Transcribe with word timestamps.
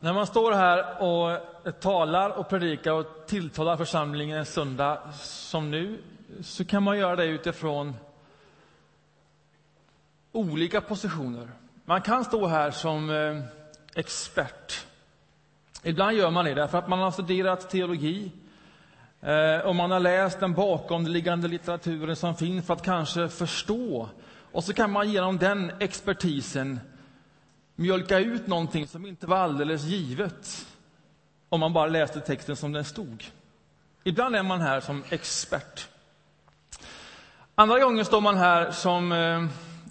När 0.00 0.12
man 0.12 0.26
står 0.26 0.52
här 0.52 1.02
och 1.02 1.40
talar 1.80 2.30
och 2.30 2.48
predikar 2.48 2.92
och 2.92 3.06
tilltalar 3.26 3.76
församlingen 3.76 4.38
en 4.38 4.46
söndag 4.46 5.00
som 5.22 5.70
nu 5.70 6.02
så 6.42 6.64
kan 6.64 6.82
man 6.82 6.98
göra 6.98 7.16
det 7.16 7.24
utifrån 7.24 7.94
olika 10.32 10.80
positioner. 10.80 11.48
Man 11.84 12.02
kan 12.02 12.24
stå 12.24 12.46
här 12.46 12.70
som 12.70 13.10
eh, 13.10 13.42
expert. 13.94 14.86
Ibland 15.82 16.16
gör 16.16 16.30
man 16.30 16.44
det 16.44 16.54
därför 16.54 16.78
att 16.78 16.88
man 16.88 16.98
har 16.98 17.10
studerat 17.10 17.70
teologi 17.70 18.32
eh, 19.20 19.58
och 19.58 19.76
man 19.76 19.90
har 19.90 20.00
läst 20.00 20.40
den 20.40 20.54
bakomliggande 20.54 21.48
litteraturen 21.48 22.16
som 22.16 22.34
finns 22.34 22.66
för 22.66 22.74
att 22.74 22.84
kanske 22.84 23.28
förstå. 23.28 24.08
Och 24.52 24.64
så 24.64 24.72
kan 24.72 24.90
man 24.90 25.10
genom 25.10 25.38
den 25.38 25.72
expertisen 25.78 26.80
mjölka 27.78 28.18
ut 28.18 28.46
någonting 28.46 28.86
som 28.86 29.06
inte 29.06 29.26
var 29.26 29.36
alldeles 29.36 29.84
givet 29.84 30.66
om 31.48 31.60
man 31.60 31.72
bara 31.72 31.86
läste 31.86 32.20
texten 32.20 32.56
som 32.56 32.72
den 32.72 32.84
stod. 32.84 33.24
Ibland 34.04 34.36
är 34.36 34.42
man 34.42 34.60
här 34.60 34.80
som 34.80 35.04
expert. 35.08 35.88
Andra 37.54 37.78
gånger 37.78 38.04
står 38.04 38.20
man 38.20 38.36
här 38.36 38.70
som, 38.70 39.12
eh, 39.12 39.46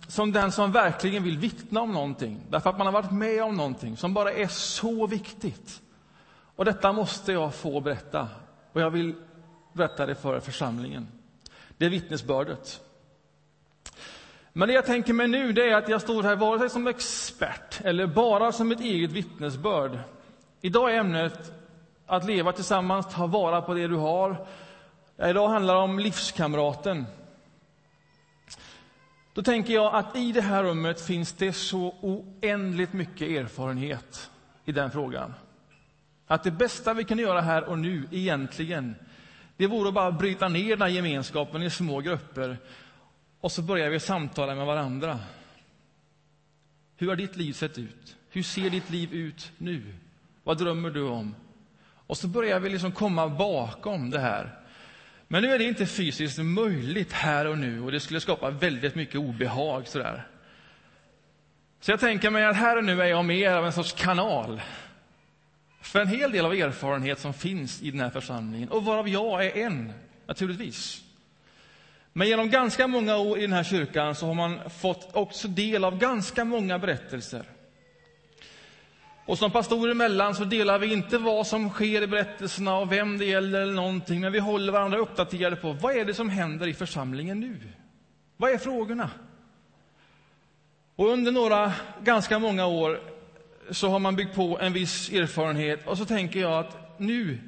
som 0.08 0.32
den 0.32 0.52
som 0.52 0.72
verkligen 0.72 1.24
vill 1.24 1.38
vittna 1.38 1.82
om 1.82 1.92
någonting, 1.92 2.42
därför 2.50 2.70
att 2.70 2.78
man 2.78 2.88
har 2.88 2.94
varit 2.94 3.12
med 3.12 3.44
om 3.44 3.58
någonting 3.58 3.98
som 3.98 4.14
bara 4.14 4.32
är 4.32 4.48
så 4.48 5.08
viktigt. 5.08 5.82
Och 6.56 6.66
detta 6.66 6.94
måste 6.94 7.32
jag 7.32 7.56
få 7.56 7.82
berätta, 7.82 8.28
och 8.74 8.82
jag 8.82 8.90
vill 8.90 9.16
berätta 9.74 10.06
det 10.06 10.16
för 10.16 10.40
församlingen. 10.40 11.08
Det 11.78 11.86
är 11.86 11.90
vittnesbördet. 11.90 12.82
Men 14.58 14.68
det 14.68 14.74
jag 14.74 14.86
tänker 14.86 15.14
mig 15.14 15.28
nu 15.28 15.54
det 15.54 15.70
är 15.70 15.76
att 15.76 15.90
jag 15.90 16.02
står 16.02 16.24
här 16.24 16.36
vare 16.36 16.60
sig 16.60 16.70
som 16.70 16.88
expert 16.88 17.82
eller 17.84 18.08
bara 18.08 18.52
som 18.52 18.72
ett 18.72 18.80
eget 18.80 19.12
vittnesbörd. 19.12 20.00
Idag 20.62 20.94
är 20.94 21.00
ämnet 21.00 21.52
att 22.06 22.26
leva 22.26 22.52
tillsammans, 22.52 23.14
ta 23.16 23.28
vara 23.28 23.62
på 23.62 23.74
det 23.74 23.88
du 23.88 23.96
har. 23.96 24.48
Idag 25.18 25.48
handlar 25.48 25.74
det 25.76 25.82
om 25.82 26.00
livskamraten. 26.00 27.06
Då 29.34 29.42
tänker 29.42 29.74
jag 29.74 29.96
att 29.96 30.16
i 30.16 30.32
det 30.32 30.42
här 30.42 30.64
rummet 30.64 31.02
finns 31.02 31.34
det 31.34 31.54
så 31.54 31.96
oändligt 32.02 32.94
mycket 32.94 33.30
erfarenhet 33.30 34.30
i 34.66 34.72
den 34.72 34.92
frågan. 34.92 35.34
Att 36.28 36.44
det 36.44 36.52
bästa 36.52 36.94
vi 36.94 37.04
kan 37.04 37.20
göra 37.20 37.42
här 37.42 37.64
och 37.64 37.80
nu 37.80 38.08
egentligen, 38.12 38.96
det 39.58 39.68
vore 39.68 39.88
att 39.88 39.94
bara 39.94 40.12
bryta 40.12 40.48
ner 40.48 40.70
den 40.70 40.82
här 40.82 40.90
gemenskapen 40.90 41.64
i 41.64 41.70
små 41.70 42.00
grupper 42.00 42.58
och 43.42 43.52
så 43.52 43.62
börjar 43.62 43.90
vi 43.90 44.00
samtala 44.00 44.56
med 44.56 44.66
varandra. 44.66 45.20
Hur 46.98 47.08
har 47.08 47.16
ditt 47.16 47.36
liv 47.36 47.54
sett 47.54 47.78
ut? 47.78 48.16
Hur 48.30 48.44
ser 48.44 48.70
ditt 48.70 48.90
liv 48.90 49.14
ut 49.14 49.52
nu? 49.58 49.94
Vad 50.44 50.58
drömmer 50.58 50.90
du 50.90 51.02
om? 51.02 51.36
Och 52.08 52.18
så 52.18 52.28
börjar 52.28 52.60
vi 52.60 52.70
liksom 52.70 52.92
komma 52.92 53.28
bakom 53.28 54.10
det 54.10 54.20
här. 54.20 54.60
Men 55.28 55.44
nu 55.44 55.54
är 55.54 55.58
det 55.58 55.64
inte 55.64 55.86
fysiskt 55.86 56.38
möjligt 56.38 57.14
här 57.14 57.48
och 57.48 57.58
nu 57.58 57.82
och 57.82 57.92
det 57.92 58.00
skulle 58.00 58.20
skapa 58.20 58.50
väldigt 58.50 58.96
mycket 58.96 59.16
obehag. 59.16 59.88
Sådär. 59.88 60.28
Så 61.80 61.92
jag 61.92 62.00
tänker 62.00 62.30
mig 62.30 62.46
att 62.46 62.56
här 62.56 62.78
och 62.78 62.84
nu 62.84 63.02
är 63.02 63.06
jag 63.06 63.26
mer 63.26 63.52
av 63.52 63.66
en 63.66 63.74
sorts 63.74 63.92
kanal 63.92 64.62
för 65.82 66.02
en 66.02 66.08
hel 66.08 66.32
del 66.32 66.46
av 66.46 66.54
erfarenhet 66.54 67.20
som 67.20 67.34
finns 67.34 67.82
i 67.82 67.92
den 67.92 68.00
här 68.00 68.10
församlingen 68.10 68.70
och 68.70 68.86
varav 68.86 69.10
jag 69.10 69.46
är 69.46 69.58
en, 69.58 69.94
naturligtvis. 70.28 71.04
Men 72.18 72.28
genom 72.28 72.50
ganska 72.50 72.88
många 72.88 73.18
år 73.18 73.38
i 73.38 73.42
den 73.42 73.54
här 73.54 73.64
kyrkan 73.64 74.16
så 74.16 74.26
har 74.26 74.34
man 74.34 74.70
fått 74.70 75.10
också 75.16 75.48
del 75.48 75.84
av 75.84 75.98
ganska 75.98 76.46
många 76.46 76.80
berättelser. 76.80 77.44
Och 79.26 79.38
som 79.38 79.52
pastorer 79.52 79.92
emellan 79.92 80.36
så 80.36 80.44
delar 80.44 80.80
vi 80.80 80.94
inte 80.94 81.18
vad 81.18 81.48
som 81.48 81.70
sker 81.70 82.02
i 82.02 82.08
berättelserna 82.08 82.78
och 82.78 82.92
vem 82.92 83.18
det 83.18 83.26
gäller 83.26 83.62
eller 83.62 83.74
någonting, 83.74 84.22
men 84.22 84.32
vi 84.32 84.40
håller 84.40 84.74
varandra 84.74 84.98
uppdaterade 84.98 85.56
på 85.56 85.74
vad 85.74 85.96
är 85.96 86.06
det 86.06 86.14
som 86.14 86.30
händer 86.30 86.68
i 86.68 86.74
församlingen 86.74 87.40
nu? 87.40 87.60
Vad 88.38 88.52
är 88.52 88.58
frågorna? 88.58 89.10
Och 90.96 91.08
under 91.10 91.32
några 91.32 91.74
ganska 92.04 92.40
många 92.40 92.66
år 92.66 93.02
så 93.72 93.90
har 93.90 94.00
man 94.00 94.16
byggt 94.16 94.36
på 94.36 94.60
en 94.60 94.74
viss 94.74 95.10
erfarenhet 95.10 95.88
och 95.88 95.98
så 95.98 96.06
tänker 96.06 96.40
jag 96.40 96.60
att 96.60 97.00
nu, 97.00 97.40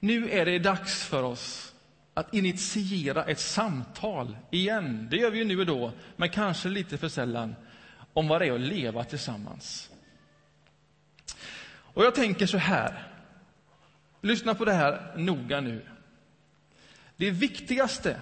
nu 0.00 0.30
är 0.30 0.44
det 0.44 0.58
dags 0.58 1.04
för 1.04 1.22
oss 1.22 1.73
att 2.14 2.34
initiera 2.34 3.24
ett 3.24 3.40
samtal 3.40 4.36
igen. 4.50 5.08
Det 5.10 5.16
gör 5.16 5.30
vi 5.30 5.38
ju 5.38 5.44
nu 5.44 5.60
och 5.60 5.66
då, 5.66 5.92
men 6.16 6.30
kanske 6.30 6.68
lite 6.68 6.98
för 6.98 7.08
sällan, 7.08 7.56
om 8.12 8.28
vad 8.28 8.40
det 8.40 8.46
är 8.46 8.52
att 8.52 8.60
leva 8.60 9.04
tillsammans. 9.04 9.90
Och 11.94 12.04
jag 12.04 12.14
tänker 12.14 12.46
så 12.46 12.58
här. 12.58 13.10
Lyssna 14.20 14.54
på 14.54 14.64
det 14.64 14.72
här 14.72 15.14
noga 15.16 15.60
nu. 15.60 15.86
Det 17.16 17.30
viktigaste, 17.30 18.20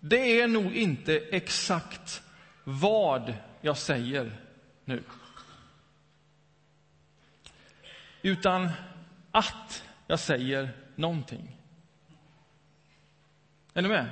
det 0.00 0.40
är 0.40 0.48
nog 0.48 0.76
inte 0.76 1.16
exakt 1.16 2.22
vad 2.64 3.34
jag 3.60 3.76
säger 3.76 4.32
nu. 4.84 5.02
Utan 8.22 8.68
att 9.30 9.84
jag 10.06 10.20
säger 10.20 10.70
någonting. 10.96 11.59
Är 13.74 13.82
ni 13.82 13.88
med? 13.88 14.06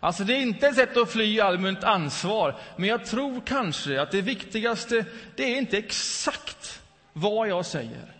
Alltså 0.00 0.24
det 0.24 0.34
är 0.34 0.40
inte 0.40 0.66
ett 0.66 0.74
sätt 0.74 0.96
att 0.96 1.10
fly 1.10 1.40
allmänt 1.40 1.84
ansvar, 1.84 2.56
men 2.76 2.88
jag 2.88 3.06
tror 3.06 3.40
kanske 3.46 4.02
att 4.02 4.10
det 4.10 4.22
viktigaste, 4.22 5.04
det 5.36 5.52
är 5.52 5.58
inte 5.58 5.78
exakt 5.78 6.82
vad 7.12 7.48
jag 7.48 7.66
säger. 7.66 8.14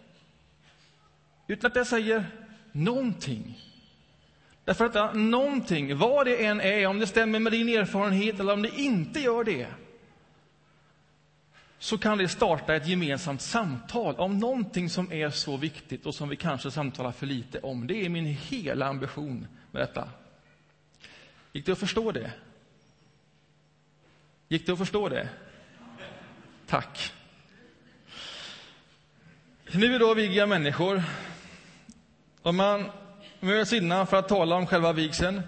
Utan 1.46 1.70
att 1.70 1.76
jag 1.76 1.86
säger 1.86 2.24
någonting. 2.72 3.58
Därför 4.64 4.84
att 4.84 5.14
någonting, 5.14 5.96
vad 5.96 6.26
det 6.26 6.44
än 6.44 6.60
är, 6.60 6.86
om 6.86 6.98
det 6.98 7.06
stämmer 7.06 7.38
med 7.38 7.52
din 7.52 7.68
erfarenhet 7.68 8.40
eller 8.40 8.52
om 8.52 8.62
det 8.62 8.80
inte 8.80 9.20
gör 9.20 9.44
det, 9.44 9.66
så 11.78 11.98
kan 11.98 12.18
det 12.18 12.28
starta 12.28 12.74
ett 12.74 12.88
gemensamt 12.88 13.42
samtal 13.42 14.14
om 14.14 14.38
någonting 14.38 14.90
som 14.90 15.12
är 15.12 15.30
så 15.30 15.56
viktigt 15.56 16.06
och 16.06 16.14
som 16.14 16.28
vi 16.28 16.36
kanske 16.36 16.70
samtalar 16.70 17.12
för 17.12 17.26
lite 17.26 17.60
om. 17.60 17.86
Det 17.86 18.04
är 18.04 18.08
min 18.08 18.24
hela 18.24 18.86
ambition 18.86 19.46
med 19.70 19.82
detta. 19.82 20.08
Gick 21.52 21.66
det 21.66 21.72
att 21.72 21.78
förstå 21.78 22.12
det? 22.12 22.30
Gick 24.48 24.66
det 24.66 24.72
att 24.72 24.78
förstå 24.78 25.08
det? 25.08 25.28
Tack. 26.66 27.12
Nu 29.72 29.94
är 29.94 29.98
då 29.98 30.14
viger 30.14 30.46
människor. 30.46 31.02
Och 32.42 32.54
man 32.54 32.90
möts 33.40 33.72
innan 33.72 34.06
för 34.06 34.16
att 34.16 34.28
tala 34.28 34.56
om 34.56 34.66
själva 34.66 34.92
vigseln. 34.92 35.42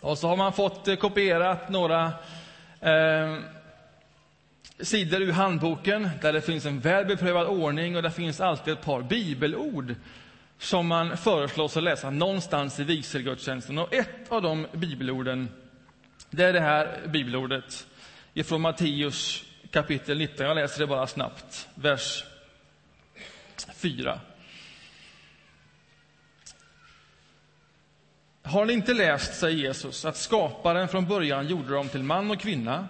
Och 0.00 0.18
så 0.18 0.28
har 0.28 0.36
man 0.36 0.52
fått 0.52 0.88
eh, 0.88 0.96
kopierat 0.96 1.68
några 1.68 2.12
eh, 2.80 3.38
sidor 4.80 5.22
ur 5.22 5.32
handboken 5.32 6.10
där 6.22 6.32
det 6.32 6.40
finns 6.40 6.66
en 6.66 6.80
väl 6.80 7.06
beprövad 7.06 7.46
ordning 7.46 7.96
och 7.96 8.02
där 8.02 8.10
finns 8.10 8.40
alltid 8.40 8.72
ett 8.72 8.84
par 8.84 9.02
bibelord 9.02 9.94
som 10.60 10.86
man 10.86 11.16
föreslås 11.16 11.76
att 11.76 11.82
läsa 11.82 12.10
någonstans 12.10 12.80
i 12.80 12.84
vigselgudstjänsten. 12.84 13.78
Och 13.78 13.94
ett 13.94 14.32
av 14.32 14.42
de 14.42 14.66
bibelorden, 14.72 15.48
det 16.30 16.44
är 16.44 16.52
det 16.52 16.60
här 16.60 17.00
bibelordet 17.06 17.86
ifrån 18.34 18.60
Matteus 18.60 19.44
kapitel 19.70 20.18
19. 20.18 20.46
Jag 20.46 20.54
läser 20.54 20.80
det 20.80 20.86
bara 20.86 21.06
snabbt, 21.06 21.68
vers 21.74 22.24
4. 23.74 24.20
Har 28.42 28.64
ni 28.64 28.72
inte 28.72 28.94
läst, 28.94 29.34
säger 29.34 29.56
Jesus, 29.56 30.04
att 30.04 30.16
skaparen 30.16 30.88
från 30.88 31.06
början 31.06 31.48
gjorde 31.48 31.74
dem 31.74 31.88
till 31.88 32.02
man 32.02 32.30
och 32.30 32.40
kvinna 32.40 32.88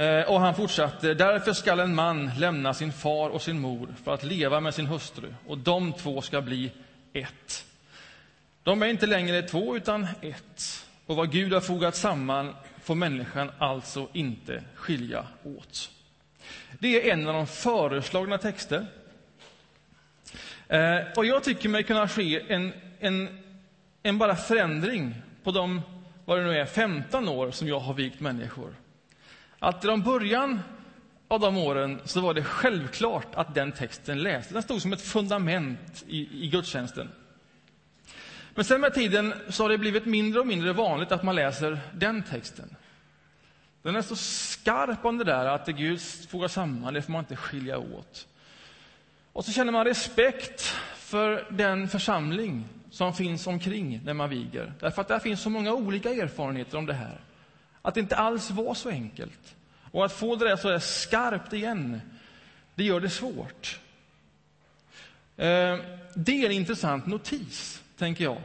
Eh, 0.00 0.22
och 0.22 0.40
han 0.40 0.54
fortsatte, 0.54 1.14
därför 1.14 1.52
skall 1.52 1.80
en 1.80 1.94
man 1.94 2.30
lämna 2.38 2.74
sin 2.74 2.92
far 2.92 3.28
och 3.28 3.42
sin 3.42 3.60
mor 3.60 3.88
för 4.04 4.14
att 4.14 4.22
leva 4.22 4.60
med 4.60 4.74
sin 4.74 4.86
hustru, 4.86 5.34
och 5.46 5.58
de 5.58 5.92
två 5.92 6.22
ska 6.22 6.40
bli 6.40 6.72
ett. 7.12 7.64
De 8.62 8.82
är 8.82 8.86
inte 8.86 9.06
längre 9.06 9.42
två, 9.42 9.76
utan 9.76 10.06
ett. 10.20 10.86
Och 11.06 11.16
vad 11.16 11.32
Gud 11.32 11.52
har 11.52 11.60
fogat 11.60 11.96
samman 11.96 12.54
får 12.82 12.94
människan 12.94 13.50
alltså 13.58 14.08
inte 14.12 14.62
skilja 14.74 15.26
åt. 15.42 15.90
Det 16.78 17.08
är 17.08 17.12
en 17.12 17.28
av 17.28 17.34
de 17.34 17.46
föreslagna 17.46 18.38
texter. 18.38 18.86
Eh, 20.68 20.98
och 21.16 21.26
jag 21.26 21.44
tycker 21.44 21.68
mig 21.68 21.82
kunna 21.82 22.08
ske 22.08 22.52
en, 22.52 22.72
en, 23.00 23.42
en 24.02 24.18
bara 24.18 24.36
förändring 24.36 25.14
på 25.44 25.50
de, 25.50 25.82
vad 26.24 26.38
det 26.38 26.44
nu 26.44 26.58
är, 26.58 26.66
15 26.66 27.28
år 27.28 27.50
som 27.50 27.68
jag 27.68 27.80
har 27.80 27.94
vikt 27.94 28.20
människor 28.20 28.74
att 29.60 29.84
i 29.84 29.96
början 29.96 30.60
av 31.28 31.40
de 31.40 31.56
åren 31.56 32.00
så 32.04 32.20
var 32.20 32.34
det 32.34 32.44
självklart 32.44 33.34
att 33.34 33.54
den 33.54 33.72
texten 33.72 34.22
lästes. 34.22 34.52
Den 34.52 34.62
stod 34.62 34.82
som 34.82 34.92
ett 34.92 35.02
fundament 35.02 36.04
i, 36.08 36.44
i 36.44 36.48
gudstjänsten. 36.48 37.08
Men 38.54 38.64
sen 38.64 38.80
med 38.80 38.94
tiden 38.94 39.34
så 39.48 39.64
har 39.64 39.70
det 39.70 39.78
blivit 39.78 40.06
mindre 40.06 40.40
och 40.40 40.46
mindre 40.46 40.72
vanligt 40.72 41.12
att 41.12 41.22
man 41.22 41.34
läser 41.34 41.80
den 41.92 42.22
texten. 42.22 42.76
Den 43.82 43.96
är 43.96 44.02
så 44.02 44.16
skarp 44.16 45.04
om 45.04 45.18
det 45.18 45.24
där 45.24 45.46
att 45.46 45.66
det 45.66 45.72
Gud 45.72 46.00
fogar 46.28 46.48
samman, 46.48 46.94
det 46.94 47.02
får 47.02 47.12
man 47.12 47.18
inte 47.18 47.36
skilja 47.36 47.78
åt. 47.78 48.26
Och 49.32 49.44
så 49.44 49.52
känner 49.52 49.72
man 49.72 49.84
respekt 49.84 50.74
för 50.96 51.46
den 51.50 51.88
församling 51.88 52.64
som 52.90 53.14
finns 53.14 53.46
omkring 53.46 54.00
när 54.04 54.14
man 54.14 54.30
viger. 54.30 54.72
Därför 54.80 55.02
att 55.02 55.08
där 55.08 55.18
finns 55.18 55.42
så 55.42 55.50
många 55.50 55.72
olika 55.72 56.10
erfarenheter 56.10 56.78
om 56.78 56.86
det 56.86 56.94
här. 56.94 57.20
Att 57.82 57.94
det 57.94 58.00
inte 58.00 58.16
alls 58.16 58.50
var 58.50 58.74
så 58.74 58.88
enkelt. 58.88 59.56
Och 59.90 60.04
att 60.04 60.12
få 60.12 60.36
det 60.36 60.48
där 60.48 60.56
så 60.56 60.68
där 60.68 60.78
skarpt 60.78 61.52
igen, 61.52 62.00
det 62.74 62.84
gör 62.84 63.00
det 63.00 63.10
svårt. 63.10 63.80
Eh, 65.36 65.78
det 66.14 66.42
är 66.42 66.46
en 66.46 66.52
intressant 66.52 67.06
notis, 67.06 67.82
tänker 67.98 68.24
jag. 68.24 68.42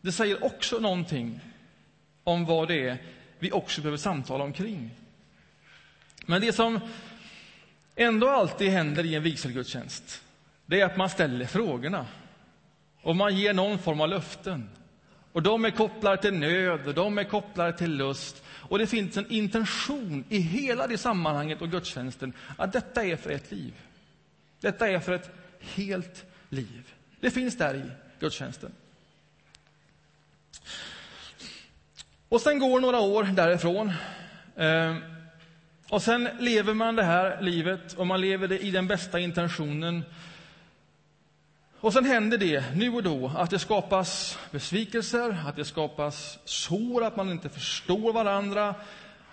Det 0.00 0.12
säger 0.12 0.44
också 0.44 0.78
någonting 0.78 1.40
om 2.24 2.44
vad 2.44 2.68
det 2.68 2.88
är 2.88 2.98
vi 3.38 3.52
också 3.52 3.80
behöver 3.80 3.98
samtala 3.98 4.44
omkring. 4.44 4.90
Men 6.26 6.40
det 6.40 6.52
som 6.52 6.80
ändå 7.96 8.28
alltid 8.28 8.70
händer 8.70 9.04
i 9.04 9.14
en 9.14 9.22
vigselgudstjänst, 9.22 10.22
det 10.66 10.80
är 10.80 10.86
att 10.86 10.96
man 10.96 11.10
ställer 11.10 11.46
frågorna. 11.46 12.06
Och 13.02 13.16
man 13.16 13.36
ger 13.36 13.54
någon 13.54 13.78
form 13.78 14.00
av 14.00 14.08
löften. 14.08 14.68
Och 15.32 15.42
de 15.42 15.64
är 15.64 15.70
kopplade 15.70 16.22
till 16.22 16.34
nöd, 16.34 16.86
och 16.86 16.94
de 16.94 17.18
är 17.18 17.24
kopplade 17.24 17.72
till 17.72 17.92
lust. 17.92 18.42
Och 18.68 18.78
det 18.78 18.86
finns 18.86 19.16
en 19.16 19.30
intention 19.30 20.24
i 20.28 20.38
hela 20.38 20.86
det 20.86 20.98
sammanhanget 20.98 21.62
och 21.62 21.70
gudstjänsten 21.70 22.32
att 22.56 22.72
detta 22.72 23.04
är 23.04 23.16
för 23.16 23.30
ett 23.30 23.52
liv. 23.52 23.74
Detta 24.60 24.88
är 24.88 24.98
för 24.98 25.12
ett 25.12 25.30
helt 25.60 26.24
liv. 26.48 26.94
Det 27.20 27.30
finns 27.30 27.58
där 27.58 27.74
i 27.74 27.82
gudstjänsten. 28.20 28.72
Och 32.28 32.40
sen 32.40 32.58
går 32.58 32.80
några 32.80 33.00
år 33.00 33.24
därifrån. 33.24 33.92
Ehm, 34.56 34.96
och 35.88 36.02
sen 36.02 36.28
lever 36.38 36.74
man 36.74 36.96
det 36.96 37.02
här 37.02 37.42
livet 37.42 37.92
och 37.92 38.06
man 38.06 38.20
lever 38.20 38.48
det 38.48 38.58
i 38.58 38.70
den 38.70 38.86
bästa 38.86 39.18
intentionen. 39.20 40.02
Och 41.80 41.92
sen 41.92 42.04
händer 42.04 42.38
det 42.38 42.76
nu 42.76 42.90
och 42.90 43.02
då 43.02 43.32
att 43.36 43.50
det 43.50 43.58
skapas 43.58 44.38
besvikelser, 44.50 45.42
att 45.46 45.56
det 45.56 45.64
skapas 45.64 46.38
sår, 46.44 47.04
att 47.04 47.16
man 47.16 47.30
inte 47.30 47.48
förstår 47.48 48.12
varandra, 48.12 48.74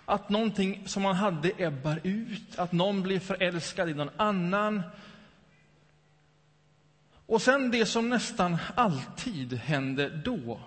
att 0.05 0.29
någonting 0.29 0.83
som 0.87 1.03
man 1.03 1.15
hade 1.15 1.51
ebbar 1.57 1.99
ut, 2.03 2.59
att 2.59 2.71
någon 2.71 3.03
blir 3.03 3.19
förälskad 3.19 3.89
i 3.89 3.93
någon 3.93 4.09
annan. 4.17 4.81
Och 7.25 7.41
sen 7.41 7.71
det 7.71 7.85
som 7.85 8.09
nästan 8.09 8.57
alltid 8.75 9.53
händer 9.53 10.21
då, 10.25 10.59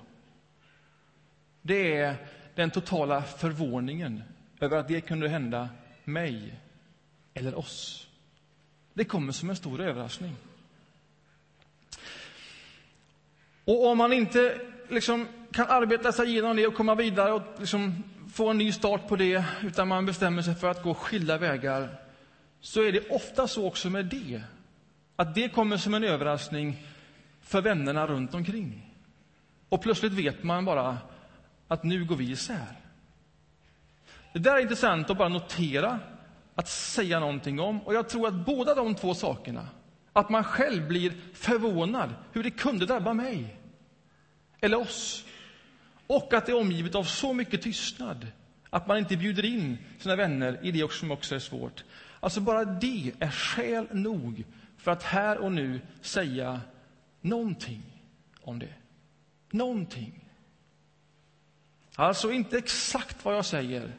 det 1.62 1.96
är 1.96 2.16
den 2.54 2.70
totala 2.70 3.22
förvåningen 3.22 4.22
över 4.60 4.78
att 4.78 4.88
det 4.88 5.00
kunde 5.00 5.28
hända 5.28 5.68
mig 6.04 6.54
eller 7.34 7.58
oss. 7.58 8.08
Det 8.94 9.04
kommer 9.04 9.32
som 9.32 9.50
en 9.50 9.56
stor 9.56 9.80
överraskning. 9.80 10.36
Och 13.66 13.86
om 13.86 13.98
man 13.98 14.12
inte 14.12 14.60
liksom 14.88 15.26
kan 15.52 15.66
arbeta 15.68 16.12
sig 16.12 16.28
igenom 16.28 16.56
det 16.56 16.66
och 16.66 16.74
komma 16.74 16.94
vidare 16.94 17.32
och 17.32 17.42
liksom 17.58 18.04
få 18.32 18.48
en 18.48 18.58
ny 18.58 18.72
start 18.72 19.08
på 19.08 19.16
det, 19.16 19.44
utan 19.62 19.88
man 19.88 20.06
bestämmer 20.06 20.42
sig 20.42 20.54
för 20.54 20.70
att 20.70 20.82
gå 20.82 20.94
skilda 20.94 21.38
vägar, 21.38 21.88
så 22.60 22.82
är 22.82 22.92
det 22.92 23.10
ofta 23.10 23.48
så 23.48 23.66
också 23.66 23.90
med 23.90 24.06
det. 24.06 24.42
Att 25.16 25.34
det 25.34 25.48
kommer 25.48 25.76
som 25.76 25.94
en 25.94 26.04
överraskning 26.04 26.86
för 27.40 27.60
vännerna 27.60 28.06
runt 28.06 28.34
omkring. 28.34 28.94
Och 29.68 29.82
plötsligt 29.82 30.12
vet 30.12 30.42
man 30.42 30.64
bara 30.64 30.98
att 31.68 31.84
nu 31.84 32.04
går 32.04 32.16
vi 32.16 32.30
isär. 32.30 32.76
Det 34.32 34.38
där 34.38 34.56
är 34.56 34.60
intressant 34.60 35.10
att 35.10 35.18
bara 35.18 35.28
notera, 35.28 35.98
att 36.54 36.68
säga 36.68 37.20
någonting 37.20 37.60
om. 37.60 37.80
Och 37.80 37.94
jag 37.94 38.08
tror 38.08 38.28
att 38.28 38.34
båda 38.46 38.74
de 38.74 38.94
två 38.94 39.14
sakerna, 39.14 39.68
att 40.12 40.30
man 40.30 40.44
själv 40.44 40.88
blir 40.88 41.12
förvånad 41.34 42.14
hur 42.32 42.42
det 42.42 42.50
kunde 42.50 42.86
drabba 42.86 43.14
mig, 43.14 43.55
eller 44.60 44.80
oss, 44.80 45.24
och 46.06 46.34
att 46.34 46.46
det 46.46 46.52
är 46.52 46.60
omgivet 46.60 46.94
av 46.94 47.04
så 47.04 47.32
mycket 47.32 47.62
tystnad 47.62 48.26
att 48.70 48.86
man 48.86 48.98
inte 48.98 49.16
bjuder 49.16 49.44
in 49.44 49.78
sina 49.98 50.16
vänner 50.16 50.58
i 50.62 50.70
det 50.70 50.92
som 50.92 51.10
också 51.10 51.34
är 51.34 51.38
svårt. 51.38 51.84
Alltså 52.20 52.40
bara 52.40 52.64
det 52.64 53.12
är 53.20 53.30
skäl 53.30 53.86
nog 53.90 54.44
för 54.76 54.90
att 54.90 55.02
här 55.02 55.38
och 55.38 55.52
nu 55.52 55.80
säga 56.00 56.60
någonting 57.20 57.82
om 58.40 58.58
det. 58.58 58.74
Någonting. 59.50 60.24
Alltså 61.94 62.32
inte 62.32 62.58
exakt 62.58 63.24
vad 63.24 63.36
jag 63.36 63.44
säger 63.44 63.92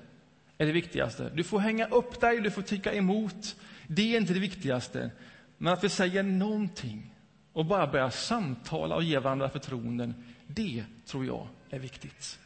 är 0.58 0.66
det 0.66 0.72
viktigaste. 0.72 1.32
Du 1.34 1.44
får 1.44 1.60
hänga 1.60 1.88
upp 1.88 2.22
dig, 2.22 2.42
du 2.42 2.52
får 2.52 2.62
tycka 2.62 2.94
emot. 2.94 3.56
Det 3.88 4.14
är 4.14 4.18
inte 4.18 4.34
det 4.34 4.40
viktigaste. 4.40 5.12
Men 5.58 5.74
att 5.74 5.84
vi 5.84 5.90
säger 5.90 6.24
någonting 6.24 7.16
och 7.54 7.66
bara 7.66 7.88
börjar 7.88 8.10
samtala 8.10 8.96
och 8.96 9.04
ge 9.04 9.20
varandra 9.20 9.50
förtroenden, 9.50 10.14
det 10.48 10.86
tror 11.06 11.26
jag 11.26 11.48
är 11.70 11.80
viktigt. 11.80 12.40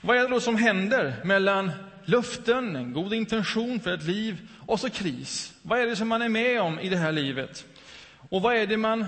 Vad 0.00 0.16
är 0.16 0.20
det 0.20 0.28
då 0.28 0.40
som 0.40 0.56
händer 0.56 1.16
mellan 1.24 1.70
löften, 2.04 2.76
en 2.76 2.92
god 2.92 3.14
intention 3.14 3.80
för 3.80 3.94
ett 3.94 4.04
liv 4.04 4.48
och 4.66 4.80
så 4.80 4.90
kris? 4.90 5.54
Vad 5.62 5.78
är 5.78 5.86
det 5.86 5.96
som 5.96 6.08
man 6.08 6.22
är 6.22 6.28
med 6.28 6.60
om 6.60 6.80
i 6.80 6.88
det 6.88 6.96
här 6.96 7.12
livet? 7.12 7.66
Och 8.28 8.42
vad 8.42 8.56
är 8.56 8.66
det 8.66 8.76
man 8.76 9.06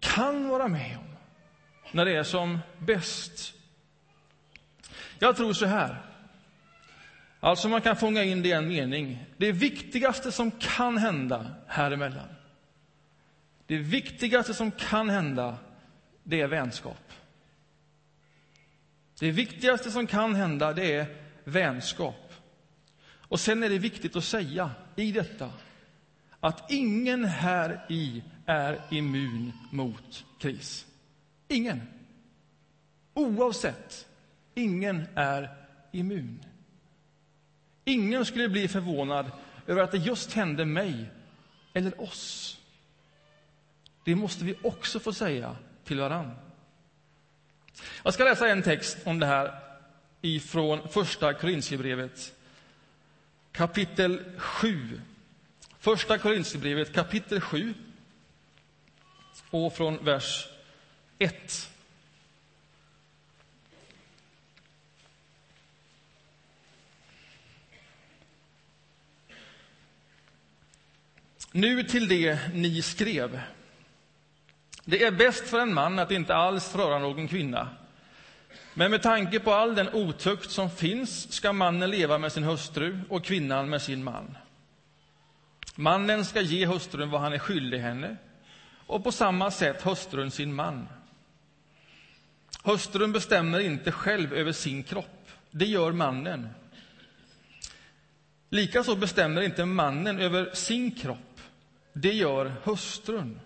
kan 0.00 0.48
vara 0.48 0.68
med 0.68 0.98
om? 0.98 1.08
när 1.92 2.04
det 2.04 2.16
är 2.16 2.22
som 2.22 2.58
bäst. 2.78 3.54
Jag 5.18 5.36
tror 5.36 5.52
så 5.52 5.66
här. 5.66 6.02
Alltså 7.40 7.68
man 7.68 7.80
kan 7.80 7.96
fånga 7.96 8.24
in 8.24 8.42
det 8.42 8.48
i 8.48 8.52
en 8.52 8.68
mening. 8.68 9.24
Det 9.36 9.52
viktigaste 9.52 10.32
som 10.32 10.50
kan 10.50 10.98
hända 10.98 11.46
här 11.66 11.90
emellan. 11.90 12.28
Det 13.68 13.78
viktigaste 13.78 14.54
som 14.54 14.70
kan 14.70 15.10
hända, 15.10 15.58
det 16.22 16.40
är 16.40 16.48
vänskap. 16.48 17.12
Det 19.20 19.30
viktigaste 19.30 19.90
som 19.90 20.06
kan 20.06 20.34
hända, 20.34 20.72
det 20.72 20.94
är 20.94 21.16
vänskap. 21.44 22.32
Och 23.00 23.40
sen 23.40 23.62
är 23.62 23.68
det 23.68 23.78
viktigt 23.78 24.16
att 24.16 24.24
säga 24.24 24.70
i 24.96 25.12
detta 25.12 25.50
att 26.40 26.70
ingen 26.70 27.24
här 27.24 27.86
i 27.88 28.22
är 28.46 28.80
immun 28.90 29.52
mot 29.70 30.24
kris. 30.38 30.86
Ingen. 31.48 31.82
Oavsett. 33.14 34.08
Ingen 34.54 35.06
är 35.14 35.56
immun. 35.92 36.44
Ingen 37.84 38.24
skulle 38.24 38.48
bli 38.48 38.68
förvånad 38.68 39.30
över 39.66 39.82
att 39.82 39.92
det 39.92 39.98
just 39.98 40.32
hände 40.32 40.64
mig 40.64 41.10
eller 41.72 42.00
oss. 42.02 42.57
Det 44.08 44.14
måste 44.14 44.44
vi 44.44 44.54
också 44.62 45.00
få 45.00 45.12
säga 45.12 45.56
till 45.84 46.00
varann. 46.00 46.30
Jag 48.02 48.14
ska 48.14 48.24
läsa 48.24 48.48
en 48.48 48.62
text 48.62 48.98
om 49.04 49.18
det 49.18 49.26
här 49.26 49.60
ifrån 50.20 50.88
Första 50.88 51.34
Korintierbrevet, 51.34 52.34
kapitel 53.52 54.24
7. 54.36 55.00
Första 55.78 56.18
Korintierbrevet, 56.18 56.92
kapitel 56.92 57.40
7, 57.40 57.74
och 59.50 59.76
från 59.76 60.04
vers 60.04 60.48
1. 61.18 61.70
Nu 71.52 71.82
till 71.82 72.08
det 72.08 72.38
ni 72.54 72.82
skrev. 72.82 73.40
Det 74.90 75.02
är 75.02 75.10
bäst 75.10 75.48
för 75.48 75.60
en 75.60 75.74
man 75.74 75.98
att 75.98 76.10
inte 76.10 76.34
alls 76.34 76.74
röra 76.74 76.98
någon 76.98 77.28
kvinna. 77.28 77.68
Men 78.74 78.90
med 78.90 79.02
tanke 79.02 79.40
på 79.40 79.52
all 79.52 79.74
den 79.74 79.94
otukt 79.94 80.50
som 80.50 80.70
finns 80.70 81.32
ska 81.32 81.52
mannen 81.52 81.90
leva 81.90 82.18
med 82.18 82.32
sin 82.32 82.42
hustru 82.42 83.00
och 83.08 83.24
kvinnan 83.24 83.70
med 83.70 83.82
sin 83.82 84.04
man. 84.04 84.36
Mannen 85.74 86.24
ska 86.24 86.40
ge 86.40 86.66
hustrun 86.66 87.10
vad 87.10 87.20
han 87.20 87.32
är 87.32 87.38
skyldig 87.38 87.78
henne 87.78 88.16
och 88.86 89.04
på 89.04 89.12
samma 89.12 89.50
sätt 89.50 89.82
hustrun 89.82 90.30
sin 90.30 90.54
man. 90.54 90.88
Hustrun 92.62 93.12
bestämmer 93.12 93.60
inte 93.60 93.92
själv 93.92 94.34
över 94.34 94.52
sin 94.52 94.82
kropp. 94.82 95.30
Det 95.50 95.66
gör 95.66 95.92
mannen. 95.92 96.48
Likaså 98.50 98.96
bestämmer 98.96 99.42
inte 99.42 99.64
mannen 99.64 100.18
över 100.18 100.50
sin 100.54 100.90
kropp. 100.90 101.40
Det 101.92 102.12
gör 102.12 102.52
hustrun. 102.64 103.40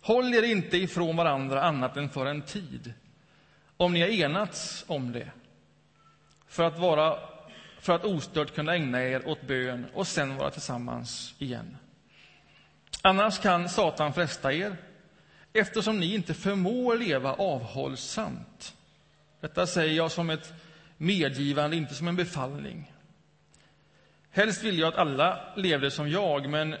Håll 0.00 0.34
er 0.34 0.42
inte 0.42 0.76
ifrån 0.76 1.16
varandra 1.16 1.62
annat 1.62 1.96
än 1.96 2.08
för 2.08 2.26
en 2.26 2.42
tid, 2.42 2.92
om 3.76 3.92
ni 3.92 4.00
har 4.00 4.08
enats 4.08 4.84
om 4.86 5.12
det, 5.12 5.30
för 6.48 6.64
att, 6.64 6.78
vara, 6.78 7.18
för 7.80 7.92
att 7.92 8.04
ostört 8.04 8.54
kunna 8.54 8.74
ägna 8.74 9.02
er 9.02 9.28
åt 9.28 9.42
bön 9.42 9.86
och 9.94 10.06
sen 10.06 10.36
vara 10.36 10.50
tillsammans 10.50 11.34
igen. 11.38 11.76
Annars 13.02 13.38
kan 13.38 13.68
Satan 13.68 14.12
fresta 14.12 14.52
er 14.52 14.76
eftersom 15.52 16.00
ni 16.00 16.14
inte 16.14 16.34
förmår 16.34 16.96
leva 16.96 17.32
avhållsamt. 17.32 18.76
Detta 19.40 19.66
säger 19.66 19.94
jag 19.94 20.10
som 20.10 20.30
ett 20.30 20.52
medgivande, 20.96 21.76
inte 21.76 21.94
som 21.94 22.08
en 22.08 22.16
befallning. 22.16 22.92
Helst 24.30 24.62
vill 24.62 24.78
jag 24.78 24.88
att 24.88 24.98
alla 24.98 25.52
levde 25.56 25.90
som 25.90 26.10
jag, 26.10 26.48
men 26.48 26.76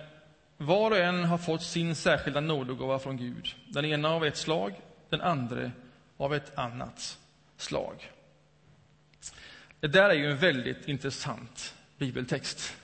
var 0.60 0.90
och 0.90 0.98
en 0.98 1.24
har 1.24 1.38
fått 1.38 1.62
sin 1.62 1.94
särskilda 1.94 2.40
nådegåva 2.40 2.98
från 2.98 3.16
Gud. 3.16 3.54
Den 3.66 3.84
ena 3.84 4.08
av 4.08 4.24
ett 4.24 4.36
slag, 4.36 4.80
den 5.08 5.20
andra 5.20 5.70
av 6.16 6.34
ett 6.34 6.58
annat 6.58 7.18
slag. 7.56 8.10
Det 9.80 9.88
där 9.88 10.10
är 10.10 10.14
ju 10.14 10.30
en 10.30 10.36
väldigt 10.36 10.88
intressant 10.88 11.74
bibeltext. 11.98 12.76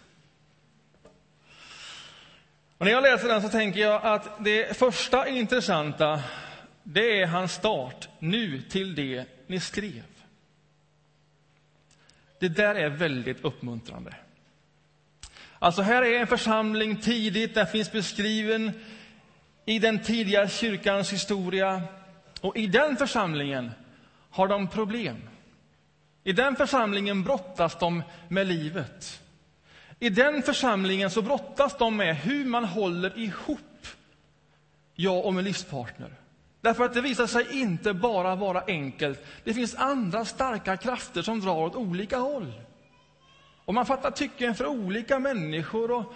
Och 2.78 2.87
när 2.87 2.92
jag 2.92 3.02
läser 3.02 3.28
den 3.28 3.42
så 3.42 3.49
tänker 3.49 3.80
jag 3.80 4.04
att 4.04 4.45
det 4.45 4.76
första 4.76 5.28
intressanta, 5.28 6.23
det 6.83 7.23
är 7.23 7.26
hans 7.26 7.52
start, 7.52 8.09
nu 8.18 8.62
till 8.62 8.95
det 8.95 9.25
ni 9.47 9.61
skrev. 9.61 10.04
Det 12.38 12.49
där 12.49 12.75
är 12.75 12.88
väldigt 12.88 13.45
uppmuntrande. 13.45 14.14
Alltså 15.59 15.83
här 15.83 16.03
är 16.03 16.21
en 16.21 16.27
församling 16.27 16.97
tidigt, 16.97 17.55
den 17.55 17.67
finns 17.67 17.93
beskriven 17.93 18.73
i 19.65 19.79
den 19.79 20.03
tidiga 20.03 20.49
kyrkans 20.49 21.13
historia. 21.13 21.83
Och 22.41 22.57
i 22.57 22.67
den 22.67 22.97
församlingen 22.97 23.71
har 24.31 24.49
de 24.49 24.69
problem. 24.69 25.17
I 26.25 26.33
den 26.33 26.57
församlingen 26.57 27.23
brottas 27.23 27.79
de 27.79 28.03
med 28.29 28.47
livet. 28.47 29.23
I 29.99 30.09
den 30.09 30.43
församlingen 30.43 31.11
så 31.11 31.23
brottas 31.23 31.79
de 31.79 31.97
med 31.97 32.17
hur 32.17 32.45
man 32.45 32.65
håller 32.65 33.19
ihop, 33.19 33.87
jag 34.95 35.25
och 35.25 35.35
min 35.35 35.45
livspartner. 35.45 36.11
Därför 36.61 36.85
att 36.85 36.95
det 36.95 37.01
visar 37.01 37.27
sig 37.27 37.61
inte 37.61 37.95
bara 37.95 38.35
vara 38.35 38.63
enkelt. 38.67 39.25
Det 39.45 39.55
finns 39.55 39.75
andra 39.75 40.25
starka 40.25 40.77
krafter 40.77 41.23
som 41.23 41.41
drar 41.41 41.57
åt 41.57 41.75
olika 41.75 42.19
håll. 42.19 42.53
Och 43.67 43.75
man 43.75 43.87
fattar 43.87 44.11
tycken 44.11 44.55
för 44.55 44.67
olika 44.67 45.19
människor. 45.19 45.91
Och 45.91 46.15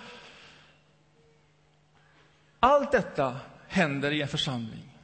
allt 2.60 2.92
detta 2.92 3.36
händer 3.68 4.10
i 4.10 4.22
en 4.22 4.28
församling. 4.28 4.98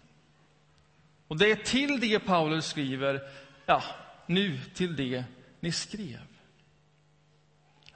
Och 1.29 1.38
det 1.38 1.50
är 1.50 1.57
till 1.57 2.00
det 2.00 2.19
Paulus 2.19 2.67
skriver, 2.67 3.21
ja, 3.67 3.83
nu 4.26 4.61
till 4.75 4.97
det 4.97 5.25
ni 5.61 5.73
skrev. 5.73 6.26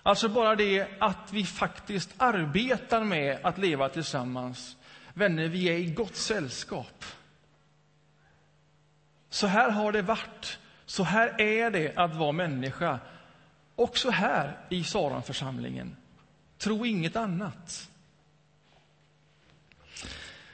Alltså 0.02 0.28
bara 0.28 0.56
det 0.56 0.88
att 0.98 1.32
vi 1.32 1.44
faktiskt 1.44 2.14
arbetar 2.16 3.04
med 3.04 3.38
att 3.42 3.58
leva 3.58 3.88
tillsammans. 3.88 4.76
Vänner, 5.14 5.48
vi 5.48 5.68
är 5.68 5.76
i 5.76 5.86
gott 5.86 6.16
sällskap. 6.16 7.04
Så 9.28 9.46
här 9.46 9.70
har 9.70 9.92
det 9.92 10.02
varit. 10.02 10.58
Så 10.86 11.02
här 11.02 11.40
är 11.40 11.70
det 11.70 11.96
att 11.96 12.16
vara 12.16 12.32
människa. 12.32 12.98
Också 13.80 14.10
här 14.10 14.58
i 14.68 14.84
Saronförsamlingen. 14.84 15.96
Tro 16.58 16.86
inget 16.86 17.16
annat. 17.16 17.90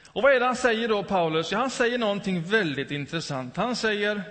Och 0.06 0.22
vad 0.22 0.32
är 0.32 0.40
det 0.40 0.46
han 0.46 0.56
säger 0.56 0.88
då, 0.88 1.02
Paulus? 1.02 1.52
Ja, 1.52 1.58
han 1.58 1.70
säger 1.70 1.98
någonting 1.98 2.42
väldigt 2.42 2.90
intressant. 2.90 3.56
Han 3.56 3.76
säger 3.76 4.22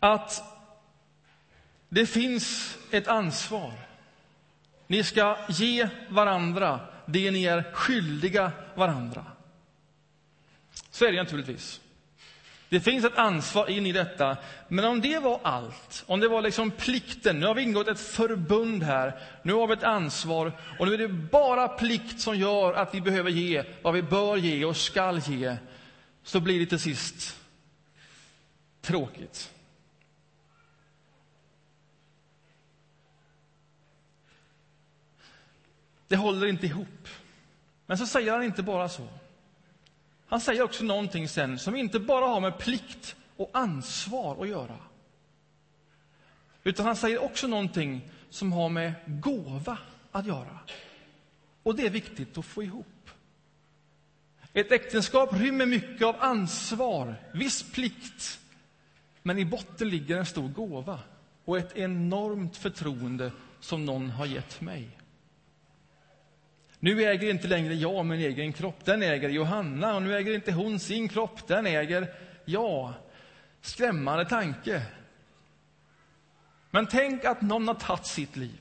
att 0.00 0.42
det 1.88 2.06
finns 2.06 2.78
ett 2.90 3.08
ansvar. 3.08 3.72
Ni 4.86 5.04
ska 5.04 5.36
ge 5.48 5.88
varandra 6.08 6.80
det 7.06 7.30
ni 7.30 7.44
är 7.44 7.72
skyldiga 7.72 8.52
varandra. 8.74 9.26
Så 10.90 11.04
är 11.04 11.12
det 11.12 11.22
naturligtvis. 11.22 11.80
Det 12.70 12.80
finns 12.80 13.04
ett 13.04 13.18
ansvar 13.18 13.70
in 13.70 13.86
i 13.86 13.92
detta. 13.92 14.36
Men 14.68 14.84
om 14.84 15.00
det 15.00 15.18
var 15.18 15.40
allt, 15.42 16.04
om 16.06 16.20
det 16.20 16.28
var 16.28 16.42
liksom 16.42 16.70
plikten, 16.70 17.40
nu 17.40 17.46
har 17.46 17.54
vi 17.54 17.62
ingått 17.62 17.88
ett 17.88 18.00
förbund 18.00 18.82
här, 18.82 19.20
nu 19.42 19.52
har 19.52 19.66
vi 19.66 19.72
ett 19.72 19.82
ansvar 19.82 20.52
och 20.78 20.86
nu 20.86 20.94
är 20.94 20.98
det 20.98 21.08
bara 21.08 21.68
plikt 21.68 22.20
som 22.20 22.38
gör 22.38 22.72
att 22.72 22.94
vi 22.94 23.00
behöver 23.00 23.30
ge 23.30 23.64
vad 23.82 23.94
vi 23.94 24.02
bör 24.02 24.36
ge 24.36 24.64
och 24.64 24.76
skall 24.76 25.18
ge, 25.18 25.56
så 26.22 26.40
blir 26.40 26.60
det 26.60 26.66
till 26.66 26.78
sist 26.78 27.36
tråkigt. 28.80 29.52
Det 36.08 36.16
håller 36.16 36.46
inte 36.46 36.66
ihop. 36.66 37.08
Men 37.86 37.98
så 37.98 38.06
säger 38.06 38.32
han 38.32 38.42
inte 38.42 38.62
bara 38.62 38.88
så. 38.88 39.08
Han 40.30 40.40
säger 40.40 40.62
också 40.62 40.84
någonting 40.84 41.28
sen 41.28 41.58
som 41.58 41.76
inte 41.76 41.98
bara 41.98 42.26
har 42.26 42.40
med 42.40 42.58
plikt 42.58 43.16
och 43.36 43.50
ansvar 43.52 44.42
att 44.42 44.48
göra. 44.48 44.76
Utan 46.64 46.86
han 46.86 46.96
säger 46.96 47.22
också 47.22 47.46
någonting 47.46 48.08
som 48.30 48.52
har 48.52 48.68
med 48.68 48.92
gåva 49.06 49.78
att 50.12 50.26
göra. 50.26 50.58
Och 51.62 51.74
det 51.74 51.86
är 51.86 51.90
viktigt 51.90 52.38
att 52.38 52.44
få 52.44 52.62
ihop. 52.62 53.10
Ett 54.52 54.72
äktenskap 54.72 55.32
rymmer 55.32 55.66
mycket 55.66 56.06
av 56.06 56.16
ansvar, 56.18 57.14
viss 57.34 57.72
plikt. 57.72 58.40
Men 59.22 59.38
i 59.38 59.44
botten 59.44 59.88
ligger 59.88 60.16
en 60.16 60.26
stor 60.26 60.48
gåva 60.48 60.98
och 61.44 61.58
ett 61.58 61.76
enormt 61.76 62.56
förtroende 62.56 63.32
som 63.60 63.84
någon 63.84 64.10
har 64.10 64.26
gett 64.26 64.60
mig. 64.60 64.99
Nu 66.80 67.04
äger 67.04 67.30
inte 67.30 67.48
längre 67.48 67.74
jag 67.74 68.06
min 68.06 68.20
egen 68.20 68.52
kropp, 68.52 68.84
den 68.84 69.02
äger 69.02 69.28
Johanna. 69.28 69.94
Och 69.94 70.02
nu 70.02 70.16
äger 70.16 70.34
inte 70.34 70.52
hon 70.52 70.78
sin 70.78 71.08
kropp, 71.08 71.46
den 71.46 71.66
äger 71.66 72.14
jag. 72.44 72.92
Skrämmande 73.60 74.24
tanke. 74.24 74.82
Men 76.70 76.86
tänk 76.86 77.24
att 77.24 77.42
någon 77.42 77.68
har 77.68 77.74
tagit 77.74 78.06
sitt 78.06 78.36
liv. 78.36 78.60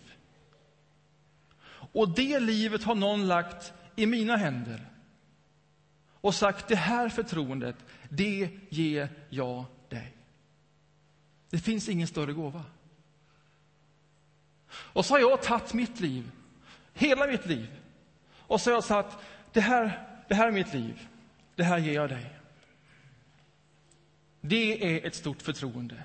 Och 1.91 2.09
det 2.09 2.39
livet 2.39 2.83
har 2.83 2.95
någon 2.95 3.27
lagt 3.27 3.73
i 3.95 4.05
mina 4.05 4.37
händer 4.37 4.85
och 6.21 6.35
sagt 6.35 6.67
det 6.67 6.75
här 6.75 7.09
förtroendet, 7.09 7.75
det 8.09 8.49
ger 8.69 9.09
jag 9.29 9.65
dig. 9.89 10.13
Det 11.49 11.59
finns 11.59 11.89
ingen 11.89 12.07
större 12.07 12.33
gåva. 12.33 12.63
Och 14.69 15.05
så 15.05 15.13
har 15.13 15.19
jag 15.19 15.41
tagit 15.41 15.73
mitt 15.73 15.99
liv, 15.99 16.31
hela 16.93 17.27
mitt 17.27 17.45
liv, 17.45 17.67
och 18.49 18.61
så 18.61 18.69
har 18.69 18.75
jag 18.75 18.83
sagt, 18.83 19.17
det 19.53 19.61
här, 19.61 20.07
det 20.27 20.35
här 20.35 20.47
är 20.47 20.51
mitt 20.51 20.73
liv. 20.73 21.07
Det 21.55 21.63
här 21.63 21.77
ger 21.77 21.93
jag 21.93 22.09
dig. 22.09 22.25
Det 24.41 24.95
är 24.95 25.07
ett 25.07 25.15
stort 25.15 25.41
förtroende. 25.41 25.95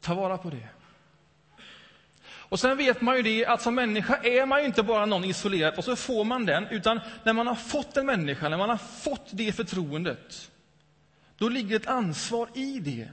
Ta 0.00 0.14
vara 0.14 0.38
på 0.38 0.50
det. 0.50 0.68
Och 2.22 2.60
sen 2.60 2.76
vet 2.76 3.00
man 3.00 3.16
ju 3.16 3.22
det 3.22 3.46
att 3.46 3.62
som 3.62 3.74
människa 3.74 4.16
är 4.16 4.46
man 4.46 4.60
ju 4.60 4.66
inte 4.66 4.82
bara 4.82 5.06
någon 5.06 5.24
isolerad 5.24 5.74
och 5.78 5.84
så 5.84 5.96
får 5.96 6.24
man 6.24 6.46
den, 6.46 6.66
utan 6.66 7.00
när 7.24 7.32
man 7.32 7.46
har 7.46 7.54
fått 7.54 7.96
en 7.96 8.06
människa, 8.06 8.48
när 8.48 8.58
man 8.58 8.70
har 8.70 8.76
fått 8.76 9.28
det 9.30 9.52
förtroendet, 9.52 10.50
då 11.38 11.48
ligger 11.48 11.76
ett 11.76 11.86
ansvar 11.86 12.48
i 12.54 12.80
det. 12.80 13.08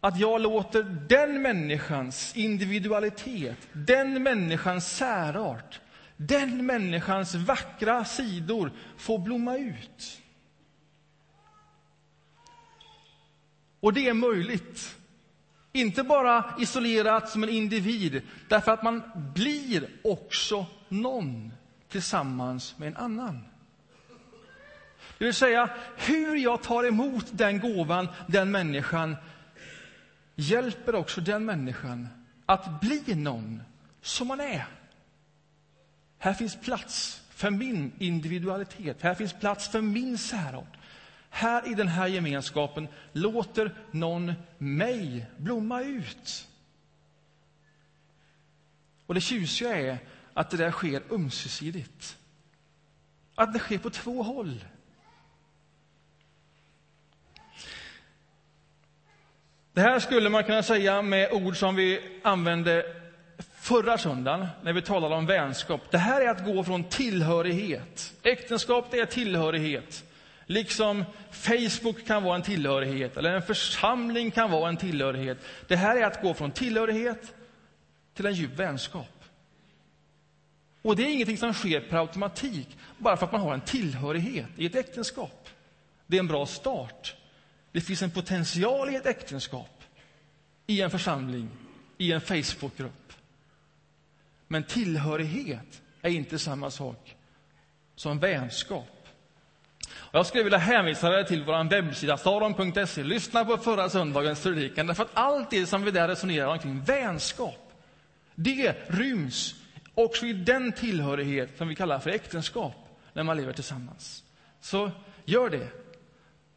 Att 0.00 0.18
jag 0.18 0.40
låter 0.40 0.82
den 1.08 1.42
människans 1.42 2.36
individualitet, 2.36 3.68
den 3.72 4.22
människans 4.22 4.96
särart, 4.96 5.80
den 6.18 6.66
människans 6.66 7.34
vackra 7.34 8.04
sidor 8.04 8.72
får 8.96 9.18
blomma 9.18 9.56
ut. 9.56 10.20
Och 13.80 13.92
det 13.92 14.08
är 14.08 14.14
möjligt. 14.14 14.96
Inte 15.72 16.02
bara 16.02 16.54
isolerat 16.58 17.28
som 17.28 17.42
en 17.42 17.48
individ, 17.48 18.22
därför 18.48 18.72
att 18.72 18.82
man 18.82 19.02
blir 19.34 19.88
också 20.04 20.66
någon 20.88 21.52
tillsammans 21.88 22.78
med 22.78 22.88
en 22.88 22.96
annan. 22.96 23.44
Det 25.18 25.24
vill 25.24 25.34
säga, 25.34 25.70
hur 25.96 26.36
jag 26.36 26.62
tar 26.62 26.84
emot 26.84 27.26
den 27.30 27.60
gåvan, 27.60 28.08
den 28.26 28.50
människan, 28.50 29.16
hjälper 30.34 30.94
också 30.94 31.20
den 31.20 31.44
människan 31.44 32.08
att 32.46 32.80
bli 32.80 33.14
någon 33.14 33.62
som 34.02 34.28
man 34.28 34.40
är. 34.40 34.77
Här 36.18 36.34
finns 36.34 36.56
plats 36.56 37.22
för 37.30 37.50
min 37.50 37.92
individualitet, 37.98 39.02
här 39.02 39.14
finns 39.14 39.32
plats 39.32 39.68
för 39.68 39.80
min 39.80 40.18
särart. 40.18 40.76
Här 41.30 41.72
i 41.72 41.74
den 41.74 41.88
här 41.88 42.06
gemenskapen 42.06 42.88
låter 43.12 43.74
någon 43.90 44.32
mig 44.58 45.26
blomma 45.36 45.82
ut. 45.82 46.48
Och 49.06 49.14
det 49.14 49.20
tjusiga 49.20 49.76
är 49.76 49.98
att 50.34 50.50
det 50.50 50.56
där 50.56 50.70
sker 50.70 51.02
ömsesidigt. 51.10 52.18
Att 53.34 53.52
det 53.52 53.58
sker 53.58 53.78
på 53.78 53.90
två 53.90 54.22
håll. 54.22 54.64
Det 59.72 59.80
här 59.80 60.00
skulle 60.00 60.28
man 60.28 60.44
kunna 60.44 60.62
säga 60.62 61.02
med 61.02 61.32
ord 61.32 61.56
som 61.56 61.76
vi 61.76 62.20
använde 62.24 62.96
förra 63.68 63.98
söndagen 63.98 64.46
när 64.62 64.72
vi 64.72 64.82
talade 64.82 65.14
om 65.14 65.26
vänskap. 65.26 65.80
Det 65.90 65.98
här 65.98 66.20
är 66.20 66.28
att 66.28 66.44
gå 66.44 66.64
från 66.64 66.84
tillhörighet. 66.84 68.14
Äktenskap 68.22 68.86
det 68.90 68.98
är 68.98 69.06
tillhörighet. 69.06 70.04
Liksom 70.46 71.04
Facebook 71.30 72.06
kan 72.06 72.22
vara 72.22 72.36
en 72.36 72.42
tillhörighet, 72.42 73.16
eller 73.16 73.34
en 73.34 73.42
församling 73.42 74.30
kan 74.30 74.50
vara 74.50 74.68
en 74.68 74.76
tillhörighet. 74.76 75.38
Det 75.66 75.76
här 75.76 75.96
är 75.96 76.06
att 76.06 76.22
gå 76.22 76.34
från 76.34 76.50
tillhörighet 76.50 77.34
till 78.14 78.26
en 78.26 78.34
djup 78.34 78.58
vänskap. 78.58 79.24
Och 80.82 80.96
det 80.96 81.02
är 81.02 81.12
ingenting 81.12 81.38
som 81.38 81.54
sker 81.54 81.80
per 81.80 81.96
automatik, 81.96 82.78
bara 82.98 83.16
för 83.16 83.26
att 83.26 83.32
man 83.32 83.40
har 83.40 83.54
en 83.54 83.60
tillhörighet 83.60 84.50
i 84.56 84.66
ett 84.66 84.76
äktenskap. 84.76 85.48
Det 86.06 86.16
är 86.16 86.20
en 86.20 86.26
bra 86.26 86.46
start. 86.46 87.16
Det 87.72 87.80
finns 87.80 88.02
en 88.02 88.10
potential 88.10 88.90
i 88.90 88.96
ett 88.96 89.06
äktenskap, 89.06 89.82
i 90.66 90.80
en 90.80 90.90
församling, 90.90 91.48
i 91.98 92.12
en 92.12 92.20
Facebookgrupp. 92.20 92.97
Men 94.48 94.62
tillhörighet 94.62 95.82
är 96.02 96.10
inte 96.10 96.38
samma 96.38 96.70
sak 96.70 97.16
som 97.94 98.18
vänskap. 98.18 98.88
Jag 100.10 100.26
skulle 100.26 100.44
vilja 100.44 100.58
hänvisa 100.58 101.10
dig 101.10 101.26
till 101.26 101.44
vår 101.44 101.70
webbsida 101.70 102.16
saron.se. 102.16 103.02
Lyssna 103.02 103.44
på 103.44 103.56
förra 103.56 103.88
söndagens 103.88 104.42
predikan, 104.42 104.86
därför 104.86 105.02
att 105.02 105.10
allt 105.14 105.50
det 105.50 105.66
som 105.66 105.84
vi 105.84 105.90
där 105.90 106.08
resonerar 106.08 106.46
omkring, 106.46 106.80
vänskap, 106.80 107.72
det 108.34 108.76
ryms 108.86 109.54
också 109.94 110.26
i 110.26 110.32
den 110.32 110.72
tillhörighet 110.72 111.58
som 111.58 111.68
vi 111.68 111.74
kallar 111.74 111.98
för 111.98 112.10
äktenskap, 112.10 112.74
när 113.12 113.22
man 113.22 113.36
lever 113.36 113.52
tillsammans. 113.52 114.24
Så 114.60 114.90
gör 115.24 115.50
det. 115.50 115.68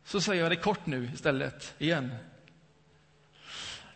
Så 0.05 0.21
säger 0.21 0.41
jag 0.41 0.51
det 0.51 0.55
kort 0.55 0.85
nu 0.85 1.09
istället, 1.13 1.73
igen. 1.77 2.15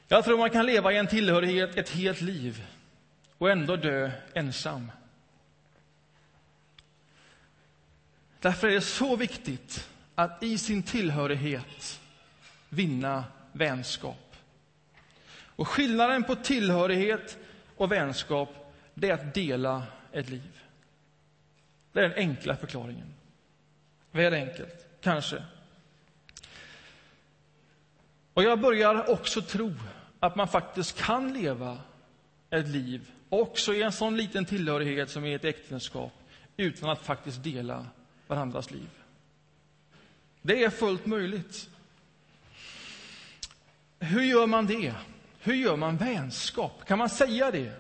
Jag 0.08 0.26
tror 0.26 0.38
man 0.38 0.50
kan 0.50 0.66
leva 0.66 0.94
i 0.94 0.98
en 0.98 1.08
tillhörighet 1.08 1.78
ett 1.78 1.90
helt 1.90 2.22
liv 2.22 2.64
och 3.38 3.50
ändå 3.50 3.76
dö 3.76 4.12
ensam. 4.34 4.92
Därför 8.40 8.68
är 8.68 8.72
det 8.72 8.82
så 8.82 9.16
viktigt 9.16 9.90
att 10.16 10.44
i 10.44 10.58
sin 10.58 10.84
tillhörighet 10.84 12.02
vinna 12.70 13.24
vänskap. 13.52 14.36
Och 15.56 15.68
skillnaden 15.68 16.24
på 16.24 16.36
tillhörighet 16.36 17.38
och 17.76 17.92
vänskap, 17.92 18.74
det 18.94 19.10
är 19.10 19.14
att 19.14 19.34
dela 19.34 19.84
ett 20.12 20.30
liv. 20.30 20.62
Det 21.92 22.00
är 22.00 22.10
den 22.10 22.18
enkla 22.18 22.56
förklaringen. 22.56 23.14
Väl 24.12 24.34
enkelt, 24.34 24.88
kanske. 25.02 25.44
Och 28.34 28.44
jag 28.44 28.60
börjar 28.60 29.10
också 29.10 29.42
tro 29.42 29.74
att 30.20 30.36
man 30.36 30.48
faktiskt 30.48 30.98
kan 31.02 31.34
leva 31.34 31.78
ett 32.50 32.68
liv, 32.68 33.12
också 33.42 33.74
i 33.74 33.82
en 33.82 33.92
sån 33.92 34.18
liten 34.18 34.46
tillhörighet 34.46 35.10
som 35.10 35.26
i 35.26 35.34
ett 35.34 35.46
äktenskap, 35.46 36.12
utan 36.58 36.90
att 36.90 37.02
faktiskt 37.02 37.44
dela 37.44 37.86
varandras 38.28 38.72
liv. 38.72 38.90
Det 40.42 40.64
är 40.64 40.70
fullt 40.70 41.06
möjligt. 41.06 41.70
Hur 44.00 44.22
gör 44.22 44.48
man 44.48 44.66
det? 44.66 44.94
Hur 45.40 45.54
gör 45.54 45.76
man 45.76 45.98
vänskap? 45.98 46.86
Kan 46.88 46.98
man 46.98 47.10
säga 47.10 47.52
det? 47.52 47.72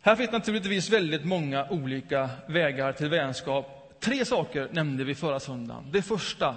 Här 0.00 0.16
finns 0.16 0.30
naturligtvis 0.30 0.90
väldigt 0.90 1.24
många 1.24 1.68
olika 1.68 2.30
vägar 2.46 2.92
till 2.92 3.08
vänskap. 3.08 3.96
Tre 4.00 4.24
saker 4.24 4.68
nämnde 4.72 5.04
vi 5.04 5.14
förra 5.14 5.40
söndagen. 5.40 5.90
Det 5.92 6.02
första, 6.02 6.56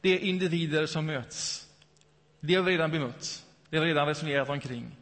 det 0.00 0.08
är 0.08 0.18
individer 0.18 0.86
som 0.86 1.06
möts. 1.06 1.68
Det 2.40 2.54
har 2.54 2.62
vi 2.62 2.72
redan 2.72 2.90
bemött. 2.90 3.44
Det 3.70 3.76
har 3.76 3.84
vi 3.84 3.90
redan 3.90 4.06
resonerat 4.06 4.48
omkring. 4.48 4.97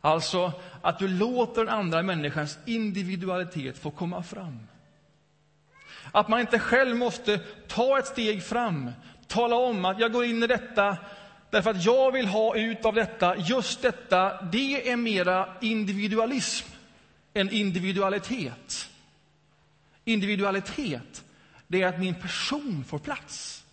Alltså 0.00 0.52
att 0.82 0.98
du 0.98 1.08
låter 1.08 1.64
den 1.64 1.74
andra 1.74 2.02
människans 2.02 2.58
individualitet 2.66 3.78
få 3.78 3.90
komma 3.90 4.22
fram. 4.22 4.58
Att 6.12 6.28
man 6.28 6.40
inte 6.40 6.58
själv 6.58 6.96
måste 6.96 7.38
ta 7.68 7.98
ett 7.98 8.06
steg 8.06 8.42
fram, 8.42 8.90
tala 9.26 9.56
om 9.56 9.84
att 9.84 10.00
jag 10.00 10.12
går 10.12 10.24
in 10.24 10.42
i 10.42 10.46
detta 10.46 10.96
därför 11.50 11.70
att 11.70 11.84
jag 11.84 12.12
vill 12.12 12.26
ha 12.26 12.56
ut 12.56 12.84
av 12.84 12.94
detta 12.94 13.36
just 13.36 13.82
detta. 13.82 14.42
Det 14.42 14.90
är 14.90 14.96
mera 14.96 15.48
individualism 15.60 16.68
än 17.34 17.50
individualitet. 17.50 18.88
Individualitet, 20.04 21.24
det 21.66 21.82
är 21.82 21.86
att 21.86 22.00
min 22.00 22.14
person 22.14 22.84
får 22.88 22.98
plats. 22.98 23.64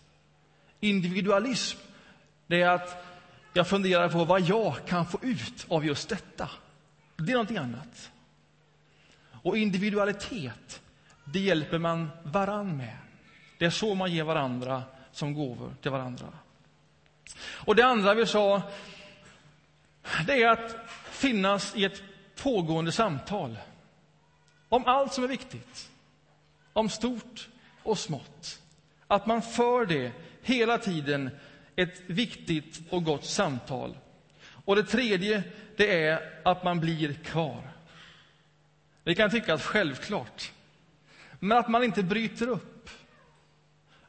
Individualism, 0.80 1.78
det 2.46 2.62
är 2.62 2.68
att 2.68 3.07
jag 3.58 3.68
funderar 3.68 4.08
på 4.08 4.24
vad 4.24 4.40
jag 4.40 4.74
kan 4.86 5.06
få 5.06 5.18
ut 5.22 5.66
av 5.68 5.86
just 5.86 6.08
detta. 6.08 6.50
Det 7.16 7.32
är 7.32 7.34
någonting 7.34 7.56
annat. 7.56 8.10
Och 9.42 9.56
individualitet, 9.56 10.82
det 11.24 11.40
hjälper 11.40 11.78
man 11.78 12.10
varann 12.22 12.76
med. 12.76 12.96
Det 13.58 13.64
är 13.64 13.70
så 13.70 13.94
man 13.94 14.12
ger 14.12 14.24
varandra 14.24 14.82
som 15.12 15.34
gåvor 15.34 15.74
till 15.82 15.90
varandra. 15.90 16.26
Och 17.40 17.74
det 17.74 17.82
andra 17.82 18.14
vi 18.14 18.26
sa, 18.26 18.62
det 20.26 20.42
är 20.42 20.48
att 20.48 20.76
finnas 21.10 21.76
i 21.76 21.84
ett 21.84 22.02
pågående 22.42 22.92
samtal 22.92 23.58
om 24.68 24.84
allt 24.86 25.12
som 25.12 25.24
är 25.24 25.28
viktigt, 25.28 25.90
om 26.72 26.88
stort 26.88 27.48
och 27.82 27.98
smått. 27.98 28.62
Att 29.06 29.26
man 29.26 29.42
för 29.42 29.86
det 29.86 30.12
hela 30.42 30.78
tiden, 30.78 31.30
ett 31.78 32.02
viktigt 32.06 32.80
och 32.90 33.04
gott 33.04 33.24
samtal. 33.24 33.98
Och 34.64 34.76
det 34.76 34.84
tredje, 34.84 35.42
det 35.76 36.04
är 36.04 36.20
att 36.44 36.64
man 36.64 36.80
blir 36.80 37.12
kvar. 37.12 37.62
Det 39.04 39.14
kan 39.14 39.30
tyckas 39.30 39.62
självklart 39.62 40.52
men 41.40 41.58
att 41.58 41.68
man 41.68 41.84
inte 41.84 42.02
bryter 42.02 42.48
upp. 42.48 42.90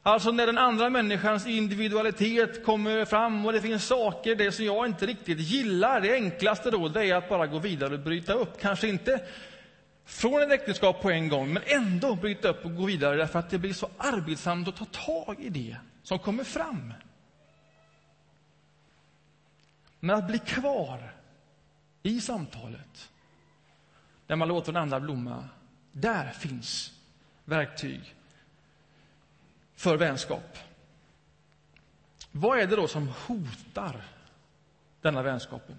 Alltså 0.02 0.30
när 0.30 0.46
den 0.46 0.58
andra 0.58 0.90
människans 0.90 1.46
individualitet 1.46 2.64
kommer 2.64 3.04
fram 3.04 3.46
och 3.46 3.52
det 3.52 3.60
finns 3.60 3.86
saker 3.86 4.34
det 4.34 4.52
som 4.52 4.64
jag 4.64 4.86
inte 4.86 5.06
riktigt 5.06 5.38
gillar. 5.38 6.00
Det 6.00 6.14
enklaste 6.14 6.70
då 6.70 6.88
det 6.88 7.06
är 7.06 7.14
att 7.14 7.28
bara 7.28 7.46
gå 7.46 7.58
vidare 7.58 7.94
och 7.94 8.00
bryta 8.00 8.32
upp. 8.32 8.60
Kanske 8.60 8.88
inte 8.88 9.20
från 10.04 10.42
ett 10.42 10.50
äktenskap 10.50 11.02
på 11.02 11.10
en 11.10 11.28
gång, 11.28 11.52
men 11.52 11.62
ändå 11.66 12.14
bryta 12.14 12.48
upp 12.48 12.64
och 12.64 12.76
gå 12.76 12.84
vidare 12.84 13.16
därför 13.16 13.38
att 13.38 13.50
det 13.50 13.58
blir 13.58 13.72
så 13.72 13.88
arbetsamt 13.98 14.68
att 14.68 14.76
ta 14.76 14.84
tag 14.84 15.36
i 15.40 15.48
det 15.48 15.76
som 16.02 16.18
kommer 16.18 16.44
fram. 16.44 16.92
Men 20.00 20.16
att 20.16 20.26
bli 20.26 20.38
kvar 20.38 21.12
i 22.02 22.20
samtalet, 22.20 23.10
där 24.26 24.36
man 24.36 24.48
låter 24.48 24.72
den 24.72 24.82
andra 24.82 25.00
blomma, 25.00 25.48
där 25.92 26.30
finns 26.30 26.98
verktyg 27.44 28.14
för 29.74 29.96
vänskap. 29.96 30.58
Vad 32.32 32.58
är 32.58 32.66
det 32.66 32.76
då 32.76 32.88
som 32.88 33.08
hotar 33.08 34.02
denna 35.00 35.22
vänskapen? 35.22 35.78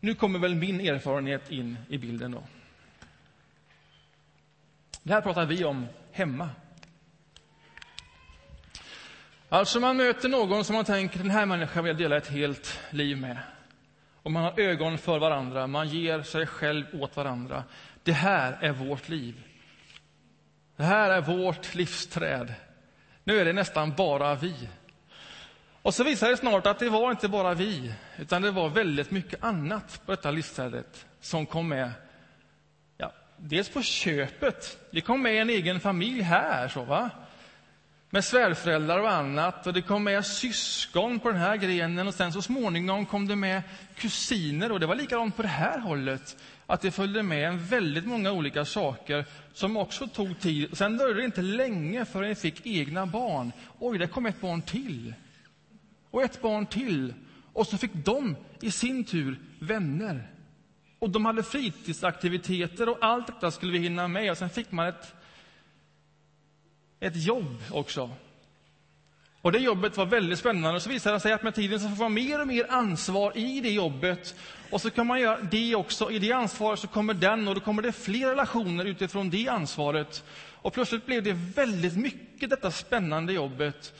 Nu 0.00 0.14
kommer 0.14 0.38
väl 0.38 0.54
min 0.54 0.80
erfarenhet 0.80 1.50
in 1.50 1.76
i 1.88 1.98
bilden. 1.98 2.30
då. 2.30 2.42
Det 5.02 5.12
här 5.12 5.20
pratar 5.20 5.46
vi 5.46 5.64
om 5.64 5.86
hemma. 6.12 6.50
Alltså 9.48 9.80
man 9.80 9.96
möter 9.96 10.28
någon 10.28 10.64
som 10.64 10.76
man 10.76 10.84
tänker 10.84 11.18
den 11.18 11.30
här 11.30 11.46
människan 11.46 11.84
vill 11.84 11.96
dela 11.96 12.16
ett 12.16 12.28
helt 12.28 12.80
liv 12.90 13.16
med 13.16 13.38
och 14.28 14.32
man 14.32 14.42
har 14.42 14.60
ögon 14.60 14.98
för 14.98 15.18
varandra, 15.18 15.66
man 15.66 15.88
ger 15.88 16.22
sig 16.22 16.46
själv 16.46 16.84
åt 16.92 17.16
varandra. 17.16 17.64
Det 18.02 18.12
här 18.12 18.58
är 18.60 18.72
vårt 18.72 19.08
liv. 19.08 19.42
Det 20.76 20.82
här 20.82 21.10
är 21.10 21.20
vårt 21.20 21.74
livsträd. 21.74 22.54
Nu 23.24 23.40
är 23.40 23.44
det 23.44 23.52
nästan 23.52 23.94
bara 23.94 24.34
vi. 24.34 24.68
Och 25.82 25.94
så 25.94 26.04
visade 26.04 26.32
det 26.32 26.36
snart 26.36 26.66
att 26.66 26.78
det 26.78 26.88
var 26.88 27.10
inte 27.10 27.28
bara 27.28 27.54
vi, 27.54 27.94
utan 28.18 28.42
det 28.42 28.50
var 28.50 28.68
väldigt 28.68 29.10
mycket 29.10 29.44
annat 29.44 30.02
på 30.06 30.10
detta 30.12 30.30
livsträdet 30.30 31.06
som 31.20 31.46
kom 31.46 31.68
med. 31.68 31.90
Ja, 32.96 33.12
dels 33.36 33.68
på 33.68 33.82
köpet. 33.82 34.78
Vi 34.90 35.00
kom 35.00 35.22
med 35.22 35.42
en 35.42 35.50
egen 35.50 35.80
familj 35.80 36.22
här. 36.22 36.68
så 36.68 36.84
va? 36.84 37.10
Med 38.10 38.24
svärföräldrar 38.24 38.98
och 38.98 39.10
annat. 39.10 39.66
Och 39.66 39.72
det 39.72 39.82
kom 39.82 40.04
med 40.04 40.26
syskon 40.26 41.20
på 41.20 41.28
den 41.28 41.40
här 41.40 41.56
grenen 41.56 42.08
och 42.08 42.14
sen 42.14 42.32
så 42.32 42.42
småningom 42.42 43.06
kom 43.06 43.28
det 43.28 43.36
med 43.36 43.62
kusiner. 43.96 44.72
Och 44.72 44.80
det 44.80 44.86
var 44.86 44.94
likadant 44.94 45.36
på 45.36 45.42
det 45.42 45.48
här 45.48 45.78
hållet. 45.78 46.36
Att 46.66 46.80
det 46.80 46.90
följde 46.90 47.22
med 47.22 47.48
en 47.48 47.64
väldigt 47.64 48.06
många 48.06 48.32
olika 48.32 48.64
saker 48.64 49.24
som 49.52 49.76
också 49.76 50.06
tog 50.06 50.40
tid. 50.40 50.76
Sen 50.78 50.96
dröjde 50.96 51.20
det 51.20 51.24
inte 51.24 51.42
länge 51.42 52.04
förrän 52.04 52.28
jag 52.28 52.38
fick 52.38 52.66
egna 52.66 53.06
barn. 53.06 53.52
Oj, 53.78 53.98
det 53.98 54.06
kom 54.06 54.26
ett 54.26 54.40
barn 54.40 54.62
till. 54.62 55.14
Och 56.10 56.22
ett 56.22 56.42
barn 56.42 56.66
till. 56.66 57.14
Och 57.52 57.66
så 57.66 57.78
fick 57.78 57.94
de 57.94 58.36
i 58.60 58.70
sin 58.70 59.04
tur 59.04 59.38
vänner. 59.58 60.30
Och 60.98 61.10
de 61.10 61.24
hade 61.24 61.42
fritidsaktiviteter 61.42 62.88
och 62.88 62.98
allt 63.00 63.26
detta 63.26 63.50
skulle 63.50 63.72
vi 63.72 63.78
hinna 63.78 64.08
med. 64.08 64.30
Och 64.30 64.38
sen 64.38 64.50
fick 64.50 64.72
man 64.72 64.86
ett 64.86 65.14
ett 67.00 67.16
jobb 67.16 67.62
också. 67.70 68.10
Och 69.42 69.52
det 69.52 69.58
jobbet 69.58 69.96
var 69.96 70.06
väldigt 70.06 70.38
spännande. 70.38 70.76
Och 70.76 70.82
Så 70.82 70.90
visade 70.90 71.16
det 71.16 71.20
sig 71.20 71.32
att 71.32 71.42
med 71.42 71.54
tiden 71.54 71.80
så 71.80 71.88
får 71.88 72.04
man 72.04 72.14
mer 72.14 72.40
och 72.40 72.46
mer 72.46 72.66
ansvar 72.68 73.32
i 73.38 73.60
det 73.60 73.70
jobbet. 73.70 74.34
Och 74.70 74.80
så 74.80 74.90
kan 74.90 75.06
man 75.06 75.20
göra 75.20 75.40
det 75.40 75.74
också. 75.74 76.10
I 76.10 76.18
det 76.18 76.32
ansvaret 76.32 76.78
så 76.78 76.86
kommer 76.88 77.14
den 77.14 77.48
och 77.48 77.54
då 77.54 77.60
kommer 77.60 77.82
det 77.82 77.92
fler 77.92 78.28
relationer 78.28 78.84
utifrån 78.84 79.30
det 79.30 79.48
ansvaret. 79.48 80.24
Och 80.54 80.72
plötsligt 80.72 81.06
blev 81.06 81.22
det 81.22 81.32
väldigt 81.32 81.96
mycket 81.96 82.50
detta 82.50 82.70
spännande 82.70 83.32
jobbet. 83.32 83.94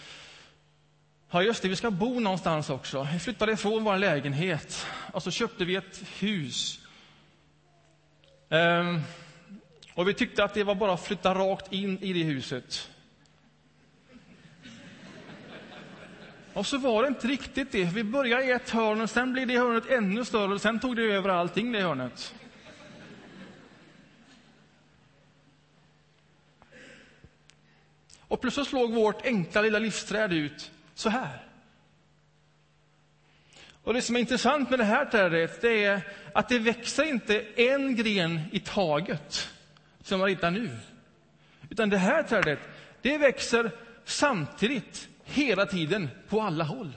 Ja, 1.30 1.42
just 1.42 1.62
det, 1.62 1.68
vi 1.68 1.76
ska 1.76 1.90
bo 1.90 2.20
någonstans 2.20 2.70
också. 2.70 3.08
Vi 3.12 3.18
flyttade 3.18 3.52
ifrån 3.52 3.84
vår 3.84 3.96
lägenhet 3.96 4.86
och 5.12 5.22
så 5.22 5.30
köpte 5.30 5.64
vi 5.64 5.76
ett 5.76 6.02
hus. 6.18 6.80
Ehm, 8.50 9.00
och 9.98 10.08
vi 10.08 10.14
tyckte 10.14 10.44
att 10.44 10.54
det 10.54 10.64
var 10.64 10.74
bara 10.74 10.92
att 10.92 11.06
flytta 11.06 11.34
rakt 11.34 11.72
in 11.72 11.98
i 11.98 12.12
det 12.12 12.22
huset. 12.22 12.90
Och 16.52 16.66
så 16.66 16.78
var 16.78 17.02
det 17.02 17.08
inte 17.08 17.26
riktigt 17.26 17.72
det. 17.72 17.84
Vi 17.84 18.04
började 18.04 18.44
i 18.44 18.50
ett 18.50 18.70
hörn 18.70 19.00
och 19.00 19.10
sen 19.10 19.32
blev 19.32 19.46
det 19.46 19.58
hörnet 19.58 19.90
ännu 19.90 20.24
större 20.24 20.54
och 20.54 20.60
sen 20.60 20.80
tog 20.80 20.96
det 20.96 21.02
över 21.02 21.28
allting 21.28 21.72
det 21.72 21.80
hörnet. 21.80 22.34
Och 28.20 28.40
plötsligt 28.40 28.66
slog 28.66 28.94
vårt 28.94 29.26
enkla 29.26 29.62
lilla 29.62 29.78
livsträd 29.78 30.32
ut 30.32 30.70
så 30.94 31.08
här. 31.08 31.46
Och 33.84 33.94
det 33.94 34.02
som 34.02 34.16
är 34.16 34.20
intressant 34.20 34.70
med 34.70 34.78
det 34.78 34.84
här 34.84 35.04
trädet 35.04 35.60
det 35.60 35.84
är 35.84 36.00
att 36.34 36.48
det 36.48 36.58
växer 36.58 37.04
inte 37.04 37.40
en 37.56 37.96
gren 37.96 38.40
i 38.52 38.60
taget, 38.60 39.48
som 40.08 40.20
man 40.20 40.28
hittar 40.28 40.50
nu. 40.50 40.70
Utan 41.70 41.88
det 41.88 41.98
här 41.98 42.22
trädet, 42.22 42.58
det 43.02 43.18
växer 43.18 43.70
samtidigt, 44.04 45.08
hela 45.24 45.66
tiden, 45.66 46.08
på 46.28 46.40
alla 46.40 46.64
håll. 46.64 46.96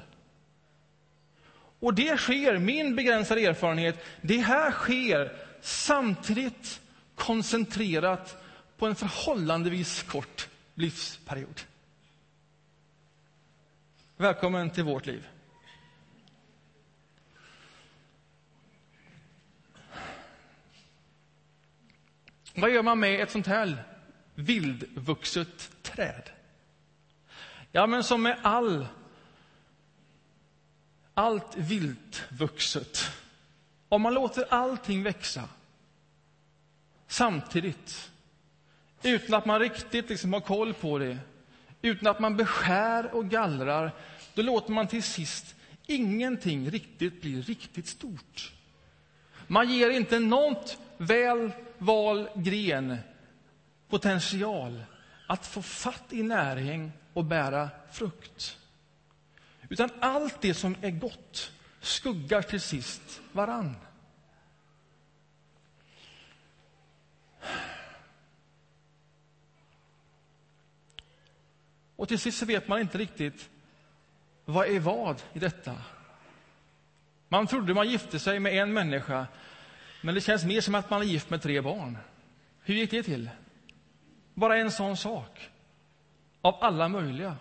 Och 1.79 1.93
det 1.93 2.17
sker, 2.17 2.57
min 2.57 2.95
begränsade 2.95 3.41
erfarenhet, 3.41 4.05
det 4.21 4.37
här 4.37 4.71
sker 4.71 5.35
samtidigt 5.61 6.81
koncentrerat 7.15 8.43
på 8.77 8.87
en 8.87 8.95
förhållandevis 8.95 10.03
kort 10.03 10.47
livsperiod. 10.75 11.61
Välkommen 14.17 14.69
till 14.69 14.83
vårt 14.83 15.05
liv. 15.05 15.27
Vad 22.55 22.71
gör 22.71 22.83
man 22.83 22.99
med 22.99 23.21
ett 23.21 23.31
sånt 23.31 23.47
här 23.47 23.83
vildvuxet 24.35 25.71
träd? 25.81 26.29
Ja, 27.71 27.87
men 27.87 28.03
som 28.03 28.21
med 28.21 28.39
all, 28.41 28.87
allt 31.13 31.57
vildvuxet. 31.57 33.11
Om 33.89 34.01
man 34.01 34.13
låter 34.13 34.53
allting 34.53 35.03
växa 35.03 35.49
samtidigt 37.07 38.11
utan 39.03 39.35
att 39.35 39.45
man 39.45 39.59
riktigt 39.59 40.09
liksom 40.09 40.33
har 40.33 40.41
koll 40.41 40.73
på 40.73 40.97
det, 40.97 41.17
utan 41.81 42.07
att 42.07 42.19
man 42.19 42.37
beskär 42.37 43.15
och 43.15 43.29
gallrar, 43.29 43.91
då 44.33 44.41
låter 44.41 44.71
man 44.71 44.87
till 44.87 45.03
sist 45.03 45.55
ingenting 45.85 46.69
riktigt 46.69 47.21
bli 47.21 47.41
riktigt 47.41 47.87
stort. 47.87 48.53
Man 49.47 49.69
ger 49.69 49.89
inte 49.89 50.19
något 50.19 50.77
väl 50.97 51.51
val 51.81 52.29
gren 52.35 52.97
potential 53.89 54.83
att 55.27 55.45
få 55.45 55.61
fatt 55.61 56.13
i 56.13 56.23
näring 56.23 56.91
och 57.13 57.25
bära 57.25 57.69
frukt. 57.91 58.57
Utan 59.69 59.89
allt 59.99 60.41
det 60.41 60.53
som 60.53 60.75
är 60.81 60.91
gott 60.91 61.51
skuggar 61.79 62.41
till 62.41 62.61
sist 62.61 63.21
varann. 63.31 63.75
Och 71.95 72.07
till 72.07 72.19
sist 72.19 72.37
så 72.37 72.45
vet 72.45 72.67
man 72.67 72.79
inte 72.79 72.97
riktigt 72.97 73.49
vad 74.45 74.67
är 74.67 74.79
vad 74.79 75.21
i 75.33 75.39
detta. 75.39 75.75
Man 77.27 77.47
trodde 77.47 77.73
man 77.73 77.89
gifte 77.89 78.19
sig 78.19 78.39
med 78.39 78.53
en 78.53 78.73
människa, 78.73 79.27
men 80.01 80.15
det 80.15 80.21
känns 80.21 80.45
mer 80.45 80.61
som 80.61 80.75
att 80.75 80.89
man 80.89 81.01
är 81.01 81.05
gift 81.05 81.29
med 81.29 81.41
tre 81.41 81.61
barn. 81.61 81.97
Hur 82.63 82.75
gick 82.75 82.91
det 82.91 83.03
till? 83.03 83.29
Bara 84.33 84.57
en 84.57 84.71
sån 84.71 84.97
sak. 84.97 85.49
Av 86.41 86.57
alla 86.61 86.87
möjliga. 86.87 87.35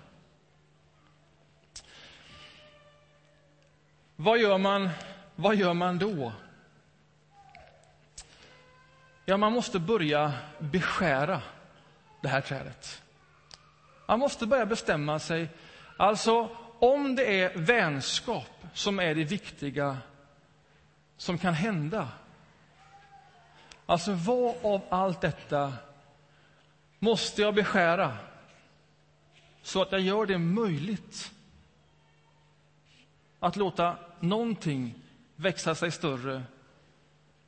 Vad 4.17 4.39
gör 4.39 4.59
man, 4.59 4.89
vad 5.37 5.57
gör 5.57 5.75
man 5.75 5.99
då? 5.99 6.33
Ja, 9.25 9.37
man 9.37 9.53
måste 9.53 9.79
börja 9.79 10.33
beskära 10.59 11.43
det 12.23 12.29
här 12.29 12.41
trädet. 12.41 13.03
Man 14.07 14.19
måste 14.19 14.47
börja 14.47 14.67
bestämma 14.67 15.19
sig. 15.19 15.49
Alltså, 15.97 16.57
om 16.79 17.17
det 17.17 17.41
är 17.43 17.59
vänskap 17.59 18.67
som 18.75 18.99
är 18.99 19.15
det 19.15 19.25
viktiga 19.25 19.99
som 21.17 21.39
kan 21.39 21.55
hända. 21.55 22.09
Alltså, 23.91 24.13
vad 24.13 24.55
av 24.63 24.83
allt 24.89 25.21
detta 25.21 25.73
måste 26.99 27.43
jag 27.43 27.55
beskära 27.55 28.17
så 29.63 29.83
att 29.83 29.93
jag 29.93 30.01
gör 30.01 30.27
det 30.27 30.39
möjligt 30.39 31.33
att 33.41 33.57
låta 33.57 33.97
någonting 34.21 34.95
växa 35.37 35.75
sig 35.75 35.91
större, 35.91 36.43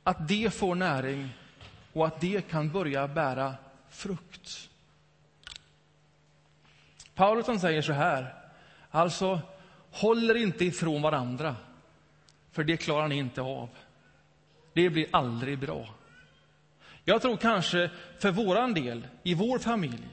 att 0.03 0.27
det 0.27 0.53
får 0.53 0.75
näring 0.75 1.29
och 1.93 2.07
att 2.07 2.21
det 2.21 2.49
kan 2.49 2.71
börja 2.71 3.07
bära 3.07 3.55
frukt. 3.89 4.69
Paulus 7.15 7.61
säger 7.61 7.81
så 7.81 7.93
här, 7.93 8.35
alltså 8.91 9.41
håller 9.91 10.35
inte 10.35 10.65
ifrån 10.65 11.01
varandra, 11.01 11.55
för 12.51 12.63
det 12.63 12.77
klarar 12.77 13.07
ni 13.07 13.15
inte 13.15 13.41
av. 13.41 13.69
Det 14.73 14.89
blir 14.89 15.07
aldrig 15.11 15.59
bra. 15.59 15.87
Jag 17.05 17.21
tror 17.21 17.37
kanske 17.37 17.89
för 18.19 18.31
våran 18.31 18.73
del, 18.73 19.07
i 19.23 19.33
vår 19.33 19.59
familj 19.59 20.07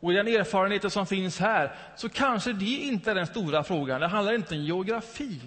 och 0.00 0.12
i 0.12 0.16
den 0.16 0.28
erfarenheten 0.28 0.90
som 0.90 1.06
finns 1.06 1.38
här, 1.38 1.76
så 1.96 2.08
kanske 2.08 2.52
det 2.52 2.64
inte 2.64 3.10
är 3.10 3.14
den 3.14 3.26
stora 3.26 3.64
frågan. 3.64 4.00
Det 4.00 4.08
handlar 4.08 4.34
inte 4.34 4.54
om 4.54 4.60
geografi. 4.60 5.40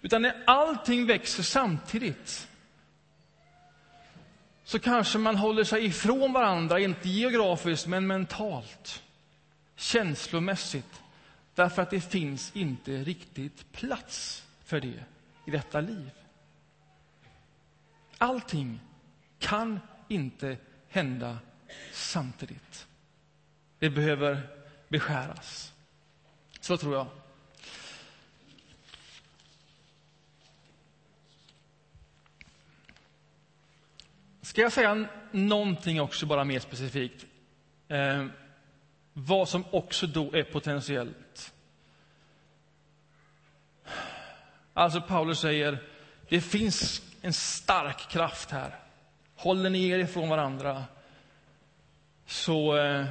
Utan 0.00 0.22
när 0.22 0.42
allting 0.46 1.06
växer 1.06 1.42
samtidigt 1.42 2.48
så 4.64 4.78
kanske 4.78 5.18
man 5.18 5.36
håller 5.36 5.64
sig 5.64 5.84
ifrån 5.84 6.32
varandra, 6.32 6.80
inte 6.80 7.08
geografiskt, 7.08 7.86
men 7.86 8.06
mentalt 8.06 9.02
känslomässigt 9.76 11.02
därför 11.54 11.82
att 11.82 11.90
det 11.90 12.00
finns 12.00 12.56
inte 12.56 12.90
riktigt 12.92 13.72
plats 13.72 14.44
för 14.64 14.80
det 14.80 15.04
i 15.46 15.50
detta 15.50 15.80
liv. 15.80 16.10
Allting 18.18 18.80
kan 19.38 19.80
inte 20.08 20.56
hända 20.88 21.38
samtidigt. 21.92 22.86
Det 23.78 23.90
behöver 23.90 24.48
beskäras. 24.88 25.72
Så 26.60 26.76
tror 26.76 26.94
jag. 26.94 27.06
Ska 34.42 34.60
jag 34.60 34.72
säga 34.72 35.08
någonting 35.30 36.00
också, 36.00 36.26
bara 36.26 36.44
mer 36.44 36.58
specifikt? 36.58 37.26
Eh, 37.88 38.26
vad 39.12 39.48
som 39.48 39.64
också 39.70 40.06
då 40.06 40.32
är 40.32 40.42
potentiellt. 40.42 41.52
Alltså 44.72 45.00
Paulus 45.00 45.40
säger, 45.40 45.78
det 46.28 46.40
finns 46.40 47.02
en 47.20 47.32
stark 47.32 48.10
kraft 48.10 48.50
här. 48.50 48.85
Håller 49.36 49.70
ni 49.70 49.88
er 49.88 49.98
ifrån 49.98 50.28
varandra, 50.28 50.84
så 52.26 52.76
eh, 52.76 53.06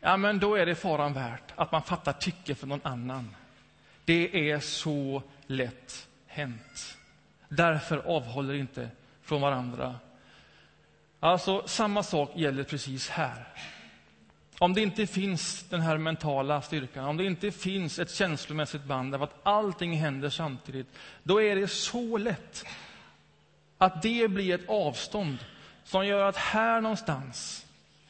ja, 0.00 0.16
men 0.16 0.38
då 0.38 0.54
är 0.54 0.66
det 0.66 0.74
faran 0.74 1.12
värt 1.12 1.52
att 1.56 1.72
man 1.72 1.82
fattar 1.82 2.12
tycke 2.12 2.54
för 2.54 2.66
någon 2.66 2.80
annan. 2.82 3.36
Det 4.04 4.50
är 4.50 4.60
så 4.60 5.22
lätt 5.46 6.08
hänt. 6.26 6.96
Därför 7.48 7.98
avhåller 7.98 8.54
inte 8.54 8.88
från 9.22 9.40
varandra. 9.40 9.94
Alltså, 11.20 11.62
samma 11.66 12.02
sak 12.02 12.30
gäller 12.34 12.64
precis 12.64 13.08
här. 13.08 13.44
Om 14.58 14.74
det 14.74 14.80
inte 14.80 15.06
finns 15.06 15.62
den 15.68 15.80
här 15.80 15.98
mentala 15.98 16.62
styrkan, 16.62 17.04
om 17.04 17.16
det 17.16 17.24
inte 17.24 17.50
finns 17.50 17.98
ett 17.98 18.10
känslomässigt 18.10 18.84
band 18.84 19.14
av 19.14 19.22
att 19.22 19.34
allting 19.42 19.92
händer 19.92 20.28
samtidigt, 20.28 20.86
då 21.22 21.42
är 21.42 21.56
det 21.56 21.68
så 21.68 22.18
lätt 22.18 22.64
att 23.80 24.02
det 24.02 24.28
blir 24.28 24.54
ett 24.54 24.68
avstånd 24.68 25.38
som 25.84 26.06
gör 26.06 26.28
att 26.28 26.36
här 26.36 26.80
någonstans, 26.80 27.66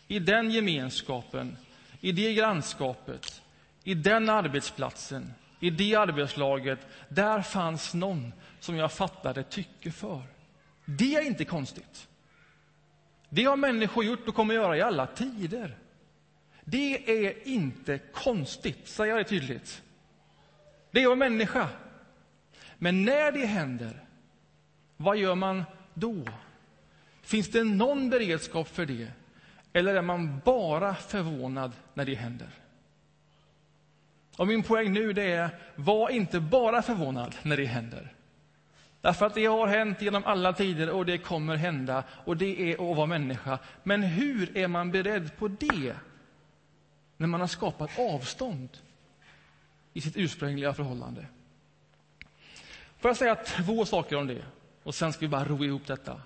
i 0.08 0.18
den 0.18 0.50
gemenskapen, 0.50 1.56
i 2.00 2.12
det 2.12 2.34
grannskapet, 2.34 3.42
i 3.84 3.94
den 3.94 4.28
arbetsplatsen, 4.28 5.32
i 5.60 5.70
det 5.70 5.94
arbetslaget, 5.94 6.78
där 7.08 7.42
fanns 7.42 7.94
någon 7.94 8.32
som 8.60 8.76
jag 8.76 8.92
fattade 8.92 9.42
tycke 9.42 9.90
för. 9.90 10.22
Det 10.84 11.14
är 11.14 11.26
inte 11.26 11.44
konstigt. 11.44 12.08
Det 13.28 13.44
har 13.44 13.56
människor 13.56 14.04
gjort 14.04 14.28
och 14.28 14.34
kommer 14.34 14.54
göra 14.54 14.76
i 14.76 14.80
alla 14.80 15.06
tider. 15.06 15.78
Det 16.64 17.10
är 17.26 17.48
inte 17.48 17.98
konstigt, 17.98 18.88
säger 18.88 19.12
jag 19.12 19.20
det 19.20 19.28
tydligt. 19.28 19.82
Det 20.90 21.02
är 21.02 21.12
att 21.12 21.18
människa. 21.18 21.68
Men 22.78 23.04
när 23.04 23.32
det 23.32 23.46
händer, 23.46 24.04
vad 25.00 25.16
gör 25.16 25.34
man 25.34 25.64
då? 25.94 26.24
Finns 27.22 27.50
det 27.50 27.64
någon 27.64 28.10
beredskap 28.10 28.68
för 28.68 28.86
det? 28.86 29.08
Eller 29.72 29.94
är 29.94 30.02
man 30.02 30.40
bara 30.44 30.94
förvånad 30.94 31.72
när 31.94 32.04
det 32.04 32.14
händer? 32.14 32.48
Och 34.36 34.46
min 34.46 34.62
poäng 34.62 34.92
nu 34.92 35.12
det 35.12 35.32
är, 35.32 35.50
var 35.76 36.10
inte 36.10 36.40
bara 36.40 36.82
förvånad 36.82 37.34
när 37.42 37.56
det 37.56 37.64
händer. 37.64 38.12
Därför 39.00 39.26
att 39.26 39.34
det 39.34 39.46
har 39.46 39.66
hänt 39.66 40.02
genom 40.02 40.24
alla 40.24 40.52
tider 40.52 40.90
och 40.90 41.06
det 41.06 41.18
kommer 41.18 41.56
hända 41.56 42.04
och 42.24 42.36
det 42.36 42.72
är 42.72 42.90
att 42.90 42.96
vara 42.96 43.06
människa. 43.06 43.58
Men 43.82 44.02
hur 44.02 44.56
är 44.56 44.68
man 44.68 44.90
beredd 44.90 45.36
på 45.36 45.48
det 45.48 45.94
när 47.16 47.26
man 47.26 47.40
har 47.40 47.48
skapat 47.48 47.98
avstånd 47.98 48.68
i 49.92 50.00
sitt 50.00 50.16
ursprungliga 50.16 50.74
förhållande? 50.74 51.26
Får 52.98 53.08
jag 53.08 53.16
säga 53.16 53.34
två 53.34 53.84
saker 53.84 54.16
om 54.16 54.26
det 54.26 54.44
och 54.82 54.94
sen 54.94 55.12
ska 55.12 55.20
vi 55.20 55.28
bara 55.28 55.44
ro 55.44 55.64
ihop 55.64 55.86
detta. 55.86 56.20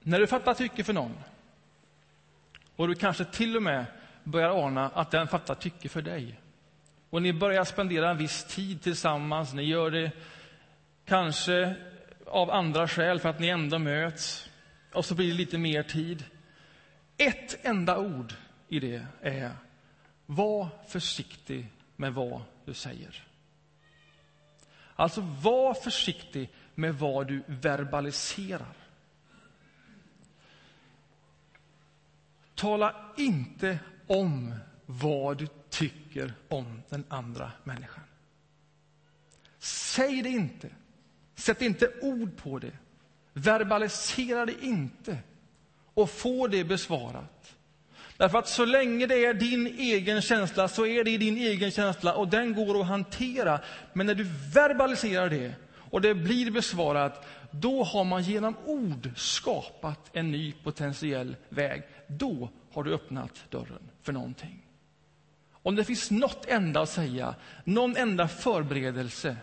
När 0.00 0.18
du 0.18 0.26
fattar 0.26 0.54
tycke 0.54 0.84
för 0.84 0.92
någon 0.92 1.14
och 2.76 2.88
du 2.88 2.94
kanske 2.94 3.24
till 3.24 3.56
och 3.56 3.62
med 3.62 3.84
börjar 4.24 4.66
ana 4.66 4.88
att 4.88 5.10
den 5.10 5.28
fattar 5.28 5.54
tycke 5.54 5.88
för 5.88 6.02
dig 6.02 6.40
och 7.10 7.22
ni 7.22 7.32
börjar 7.32 7.64
spendera 7.64 8.10
en 8.10 8.16
viss 8.16 8.44
tid 8.44 8.82
tillsammans, 8.82 9.52
ni 9.52 9.62
gör 9.62 9.90
det 9.90 10.10
kanske 11.04 11.74
av 12.26 12.50
andra 12.50 12.88
skäl 12.88 13.20
för 13.20 13.28
att 13.28 13.40
ni 13.40 13.48
ändå 13.48 13.78
möts 13.78 14.48
och 14.92 15.04
så 15.04 15.14
blir 15.14 15.28
det 15.28 15.34
lite 15.34 15.58
mer 15.58 15.82
tid. 15.82 16.24
Ett 17.16 17.66
enda 17.66 17.98
ord 17.98 18.32
i 18.68 18.80
det 18.80 19.06
är 19.20 19.50
var 20.26 20.68
försiktig 20.88 21.66
med 21.96 22.14
vad 22.14 22.42
du 22.64 22.74
säger. 22.74 23.31
Alltså, 24.96 25.20
var 25.20 25.74
försiktig 25.74 26.50
med 26.74 26.94
vad 26.94 27.26
du 27.26 27.42
verbaliserar. 27.46 28.76
Tala 32.54 32.94
inte 33.16 33.78
om 34.06 34.54
vad 34.86 35.38
du 35.38 35.48
tycker 35.70 36.34
om 36.48 36.82
den 36.88 37.04
andra 37.08 37.52
människan. 37.64 38.04
Säg 39.58 40.22
det 40.22 40.28
inte. 40.28 40.70
Sätt 41.34 41.62
inte 41.62 41.92
ord 42.00 42.36
på 42.36 42.58
det. 42.58 42.72
Verbalisera 43.32 44.46
det 44.46 44.64
inte 44.64 45.18
och 45.94 46.10
få 46.10 46.46
det 46.46 46.64
besvarat. 46.64 47.31
Därför 48.16 48.38
att 48.38 48.48
så 48.48 48.64
länge 48.64 49.06
det 49.06 49.24
är 49.24 49.34
din 49.34 49.66
egen 49.66 50.22
känsla 50.22 50.68
så 50.68 50.86
är 50.86 51.04
det 51.04 51.18
din 51.18 51.36
egen 51.36 51.70
känsla 51.70 52.14
och 52.14 52.28
den 52.28 52.54
går 52.54 52.80
att 52.80 52.86
hantera. 52.86 53.60
Men 53.92 54.06
när 54.06 54.14
du 54.14 54.26
verbaliserar 54.52 55.30
det 55.30 55.54
och 55.74 56.00
det 56.00 56.14
blir 56.14 56.50
besvarat, 56.50 57.26
då 57.50 57.84
har 57.84 58.04
man 58.04 58.22
genom 58.22 58.56
ord 58.64 59.10
skapat 59.16 60.10
en 60.12 60.30
ny 60.30 60.52
potentiell 60.52 61.36
väg. 61.48 61.82
Då 62.06 62.50
har 62.72 62.84
du 62.84 62.94
öppnat 62.94 63.44
dörren 63.50 63.90
för 64.02 64.12
någonting. 64.12 64.62
Om 65.52 65.76
det 65.76 65.84
finns 65.84 66.10
något 66.10 66.46
enda 66.46 66.80
att 66.80 66.90
säga, 66.90 67.34
någon 67.64 67.96
enda 67.96 68.28
förberedelse, 68.28 69.36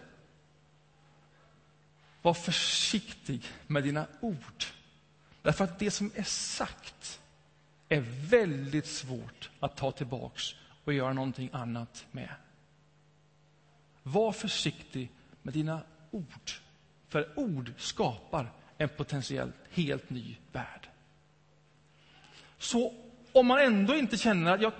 var 2.21 2.33
försiktig 2.33 3.45
med 3.67 3.83
dina 3.83 4.05
ord. 4.19 4.63
Därför 5.41 5.63
att 5.63 5.79
det 5.79 5.91
som 5.91 6.11
är 6.15 6.23
sagt 6.23 7.19
är 7.89 8.03
väldigt 8.29 8.85
svårt 8.85 9.49
att 9.59 9.77
ta 9.77 9.91
tillbaks 9.91 10.55
och 10.83 10.93
göra 10.93 11.13
någonting 11.13 11.49
annat 11.53 12.05
med. 12.11 12.29
Var 14.03 14.31
försiktig 14.31 15.11
med 15.41 15.53
dina 15.53 15.81
ord, 16.11 16.51
för 17.07 17.39
ord 17.39 17.73
skapar 17.77 18.51
en 18.77 18.89
potentiellt 18.89 19.55
helt 19.71 20.09
ny 20.09 20.35
värld. 20.51 20.87
Så 22.57 22.93
om 23.31 23.47
man 23.47 23.59
ändå 23.59 23.95
inte 23.95 24.17
känner 24.17 24.53
att 24.53 24.61
jag 24.61 24.73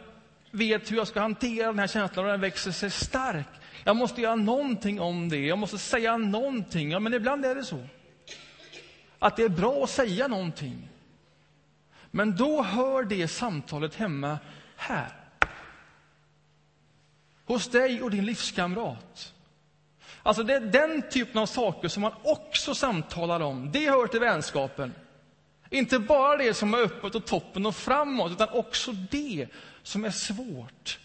vet 0.51 0.91
hur 0.91 0.97
jag 0.97 1.07
ska 1.07 1.21
hantera 1.21 1.67
den 1.67 1.79
här 1.79 1.87
känslan 1.87 2.25
och 2.25 2.31
den 2.31 2.41
växer 2.41 2.71
sig 2.71 2.91
stark. 2.91 3.47
Jag 3.83 3.95
måste 3.95 4.21
göra 4.21 4.35
någonting 4.35 5.01
om 5.01 5.29
det, 5.29 5.37
jag 5.37 5.57
måste 5.57 5.77
säga 5.77 6.17
någonting. 6.17 6.91
Ja, 6.91 6.99
men 6.99 7.13
ibland 7.13 7.45
är 7.45 7.55
det 7.55 7.63
så. 7.63 7.87
Att 9.19 9.35
det 9.35 9.43
är 9.43 9.49
bra 9.49 9.83
att 9.83 9.89
säga 9.89 10.27
någonting. 10.27 10.89
Men 12.11 12.35
då 12.35 12.63
hör 12.63 13.03
det 13.03 13.27
samtalet 13.27 13.95
hemma 13.95 14.39
här. 14.75 15.13
Hos 17.45 17.67
dig 17.67 18.01
och 18.01 18.11
din 18.11 18.25
livskamrat. 18.25 19.33
Alltså 20.23 20.43
det 20.43 20.53
är 20.53 20.61
den 20.61 21.09
typen 21.09 21.41
av 21.41 21.45
saker 21.45 21.87
som 21.87 22.01
man 22.01 22.13
också 22.23 22.75
samtalar 22.75 23.39
om. 23.39 23.71
Det 23.71 23.89
hör 23.89 24.07
till 24.07 24.19
vänskapen. 24.19 24.93
Inte 25.69 25.99
bara 25.99 26.37
det 26.37 26.53
som 26.53 26.73
är 26.73 26.77
öppet 26.77 27.15
och 27.15 27.25
toppen 27.25 27.65
och 27.65 27.75
framåt, 27.75 28.31
utan 28.31 28.49
också 28.49 28.91
det 28.91 29.47
som 29.83 30.05
är 30.05 30.11
svårt. 30.11 30.99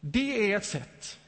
Det 0.00 0.52
är 0.52 0.56
ett 0.56 0.64
sätt 0.64 1.18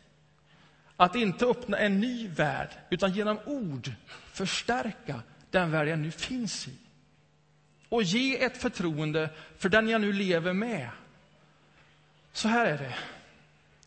att 0.96 1.14
inte 1.14 1.46
öppna 1.46 1.78
en 1.78 2.00
ny 2.00 2.28
värld, 2.28 2.68
utan 2.90 3.12
genom 3.12 3.38
ord 3.46 3.92
förstärka 4.32 5.22
den 5.50 5.70
värld 5.70 5.88
jag 5.88 5.98
nu 5.98 6.10
finns 6.10 6.68
i. 6.68 6.85
Och 7.88 8.02
ge 8.02 8.44
ett 8.44 8.56
förtroende 8.56 9.30
för 9.58 9.68
den 9.68 9.88
jag 9.88 10.00
nu 10.00 10.12
lever 10.12 10.52
med. 10.52 10.90
Så 12.32 12.48
här 12.48 12.66
är 12.66 12.78
det, 12.78 12.94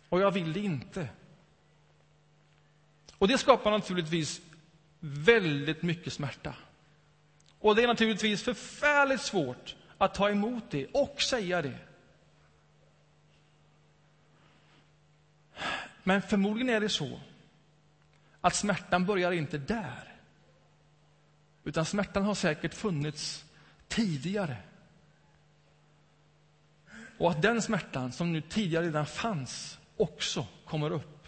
och 0.10 0.22
jag 0.22 0.32
vill 0.32 0.54
det 0.54 0.60
inte. 0.60 1.10
Och 3.18 3.28
det 3.28 3.38
skapar 3.38 3.72
naturligtvis 3.72 4.42
väldigt 5.00 5.82
mycket 5.82 6.14
smärta. 6.14 6.56
Och 7.60 7.76
det 7.76 7.84
är 7.84 7.88
naturligtvis 7.88 8.44
förfärligt 8.44 9.22
svårt 9.22 9.76
att 9.98 10.14
ta 10.14 10.30
emot 10.30 10.64
det 10.70 10.88
och 10.94 11.22
säga 11.22 11.62
det. 11.62 11.78
Men 16.04 16.22
förmodligen 16.22 16.76
är 16.76 16.80
det 16.80 16.90
så 16.90 17.20
att 18.42 18.56
smärtan 18.56 19.06
börjar 19.06 19.32
inte 19.32 19.58
där. 19.58 20.16
Utan 21.64 21.86
smärtan 21.86 22.24
har 22.24 22.36
säkert 22.36 22.74
funnits 22.74 23.46
tidigare. 23.90 24.58
Och 27.18 27.32
att 27.32 27.42
den 27.42 27.62
smärtan 27.62 28.12
som 28.12 28.34
nu 28.34 28.42
tidigare 28.42 28.86
redan 28.86 29.06
fanns 29.06 29.80
också 29.98 30.48
kommer 30.66 30.92
upp 30.92 31.28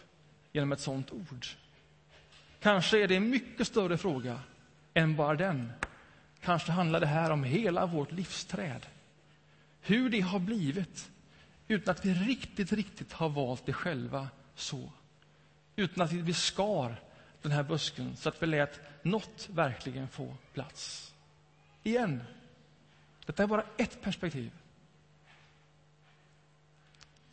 genom 0.52 0.71
ett 0.71 0.80
sånt 0.80 1.12
ord. 1.12 1.45
Kanske 2.60 3.04
är 3.04 3.08
det 3.08 3.15
en 3.15 3.30
mycket 3.30 3.67
större 3.67 3.97
fråga 3.97 4.39
än 4.93 5.15
bara 5.15 5.36
den 5.36 5.71
Kanske 6.41 6.71
handlar 6.71 7.00
det 7.00 7.06
här 7.06 7.32
om 7.32 7.43
hela 7.43 7.86
vårt 7.86 8.12
livsträd. 8.12 8.86
Hur 9.82 10.10
det 10.10 10.21
har 10.21 10.39
blivit 10.39 11.12
utan 11.67 11.91
att 11.91 12.06
vi 12.06 12.13
riktigt, 12.13 12.71
riktigt 12.71 13.13
har 13.13 13.30
valt 13.30 13.65
det 13.65 13.74
själva 13.74 14.28
så. 14.56 14.91
Utan 15.76 16.04
att 16.04 16.12
vi 16.12 16.34
skar 16.34 16.95
den 17.41 17.52
här 17.52 17.63
busken 17.63 18.15
så 18.15 18.30
att 18.30 18.43
vi 18.43 18.47
lät 18.47 18.80
något 19.04 19.50
verkligen 19.52 20.08
få 20.08 20.36
plats. 20.54 21.13
Igen, 21.84 22.21
detta 23.25 23.43
är 23.43 23.47
bara 23.47 23.63
ett 23.77 24.01
perspektiv. 24.01 24.51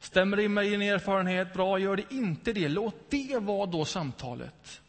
Stämmer 0.01 0.37
det 0.37 0.49
med 0.49 0.65
din 0.65 0.83
erfarenhet? 0.83 1.55
Bra, 1.55 1.79
gör 1.79 1.97
det 1.97 2.05
inte 2.11 2.53
det. 2.53 2.69
Låt 2.69 3.11
det 3.11 3.39
vara 3.39 3.67
då 3.67 3.85
samtalet. 3.85 4.81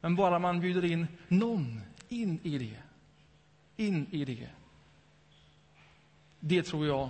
Men 0.00 0.16
bara 0.16 0.38
man 0.38 0.60
bjuder 0.60 0.84
in 0.84 1.06
någon 1.28 1.80
in 2.08 2.40
i 2.42 2.58
det 2.58 2.76
in 3.78 4.06
i 4.10 4.24
det. 4.24 4.48
Det 6.40 6.62
tror 6.62 6.86
jag 6.86 7.08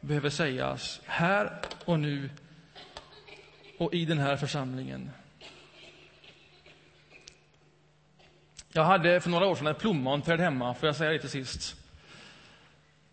behöver 0.00 0.30
sägas 0.30 1.00
här 1.04 1.60
och 1.84 2.00
nu 2.00 2.30
och 3.78 3.94
i 3.94 4.04
den 4.04 4.18
här 4.18 4.36
församlingen. 4.36 5.10
Jag 8.72 8.84
hade 8.84 9.20
för 9.20 9.30
några 9.30 9.46
år 9.46 9.54
sedan 9.54 9.66
ett 9.66 9.78
plommonträd 9.78 10.40
hemma, 10.40 10.74
får 10.74 10.86
jag 10.86 10.96
säga 10.96 11.10
det 11.10 11.18
till 11.18 11.28
sist. 11.28 11.81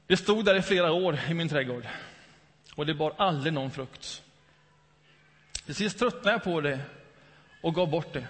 Det 0.09 0.17
stod 0.17 0.45
där 0.45 0.55
i 0.55 0.61
flera 0.61 0.91
år 0.91 1.19
i 1.29 1.33
min 1.33 1.49
trädgård 1.49 1.87
och 2.75 2.85
det 2.85 2.93
bar 2.93 3.13
aldrig 3.17 3.53
någon 3.53 3.71
frukt. 3.71 4.23
Till 5.65 5.75
sist 5.75 5.99
tröttnade 5.99 6.31
jag 6.31 6.43
på 6.43 6.61
det 6.61 6.79
och 7.61 7.75
gav 7.75 7.89
bort 7.89 8.13
det. 8.13 8.27